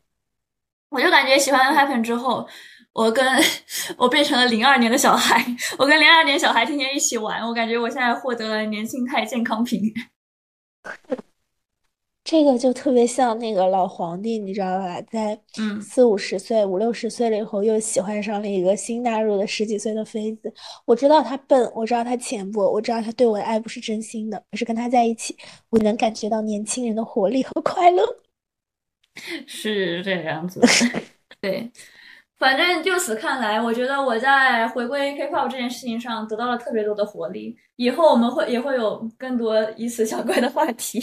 [0.90, 2.48] 我就感觉喜欢 Happen 之后。
[2.96, 3.26] 我跟
[4.00, 5.46] 我变成了零二年的小孩，
[5.78, 9.82] 我跟零二年小孩天天一起玩，我感觉我现在获得了年轻态健康品。
[12.24, 15.00] 这个就特别像那个老皇帝，你知道吧？
[15.04, 20.52] 在嗯四五十岁、五六十岁了以后，又喜欢上了一个新纳入的十几岁的妃子。
[20.86, 24.44] 我知道他笨，我知道他浅薄，我知道他对我的爱不是真心的。
[24.50, 25.38] 可是跟他在一起，
[25.70, 28.04] 我能感觉到年轻人的活力和快乐。
[29.46, 30.60] 是这样子，
[31.40, 31.72] 对。
[32.38, 37.56] 反正就此看来，我觉得我在回归 K-pop 这件事情上得到了特别多的活力。
[37.78, 41.00] 以后我们会也会有更多以此相关的话题，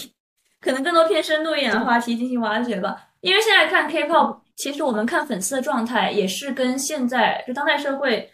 [0.60, 2.96] 可能更多偏深度一点的话题进行挖掘吧。
[3.20, 8.30] 因为现在看 K-pop，其实我们看粉丝的状态也是跟现在就当代社会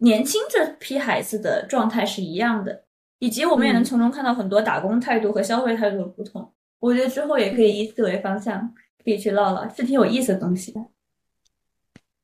[0.00, 2.84] 年轻这批孩子的状态是一样的，
[3.18, 6.50] 以及我们也能从中看到很多打工态度和消费态度的不同。
[6.80, 8.72] 我觉得之后也可以以此为方向，
[9.04, 10.72] 可以去唠唠，是挺有意思的东西。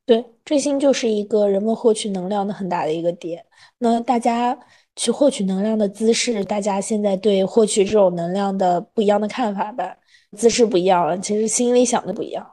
[0.05, 3.45] 对，追星就是一个人们获取能量的很大的一个点。
[3.79, 4.59] 那大家
[4.97, 9.97] 去获取能量的姿势，大家现在对获取这种能量的不一样的看法吧，
[10.37, 12.45] 姿势不一样了，其实心里想的不一样。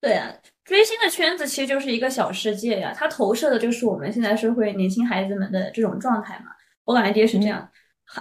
[0.00, 6.52] 对啊，追星的圈子其实就是一个小世界呀，它投射的就是我们现在社会年轻孩子们的这种状态嘛。
[6.84, 7.66] 我感觉的确是这样，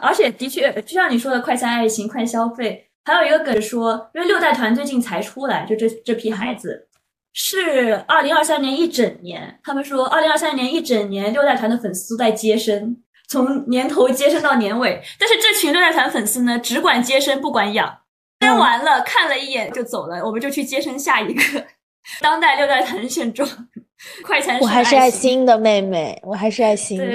[0.02, 6.88] 而且的确就像你说的，快餐爱情、快消费，还有一个梗说，因为六代团最近才出来，就这这批孩子。
[7.40, 12.98] 是二零二三年一整年，他们说二零二三年一整年六代团的粉丝都在接生，
[13.30, 15.00] 从年头接生到年尾。
[15.20, 17.96] 但是这群六代团粉丝呢，只管接生不管养，
[18.40, 21.44] 生完了看了一眼就走了，我们就去接生下一个。
[22.22, 23.48] 当代六代团现状，
[24.24, 24.60] 快餐。
[24.60, 27.06] 我还是爱心的妹妹，我还是爱心的。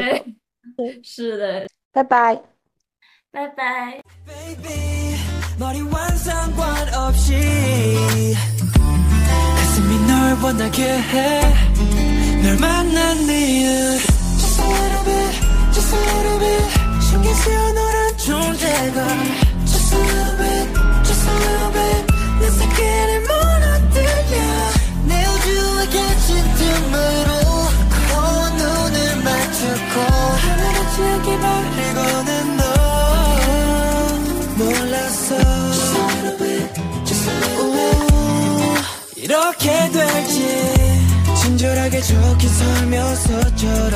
[0.76, 2.40] 对， 是的，拜拜，
[3.32, 4.00] 拜拜。
[10.32, 13.68] 널 원하게 해널 만난 이유
[14.38, 15.40] Just a little bit,
[15.72, 19.08] just a little bit 신경 쓰여 너란 존재가
[19.66, 20.72] Just a little bit,
[21.04, 22.06] just a little bit
[22.40, 24.38] 내 세계를 무너뜨려
[25.04, 27.30] 내 우주에게 진틈으로
[27.92, 32.91] 고운 눈을 맞추고 하늘같이 여기 바라보는 너
[39.22, 40.42] 이렇게 될지
[41.40, 43.92] 친절하게 적힌 설명서처럼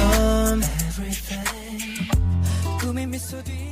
[0.62, 2.08] Everything.
[2.80, 3.65] 꿈의 미소 뒤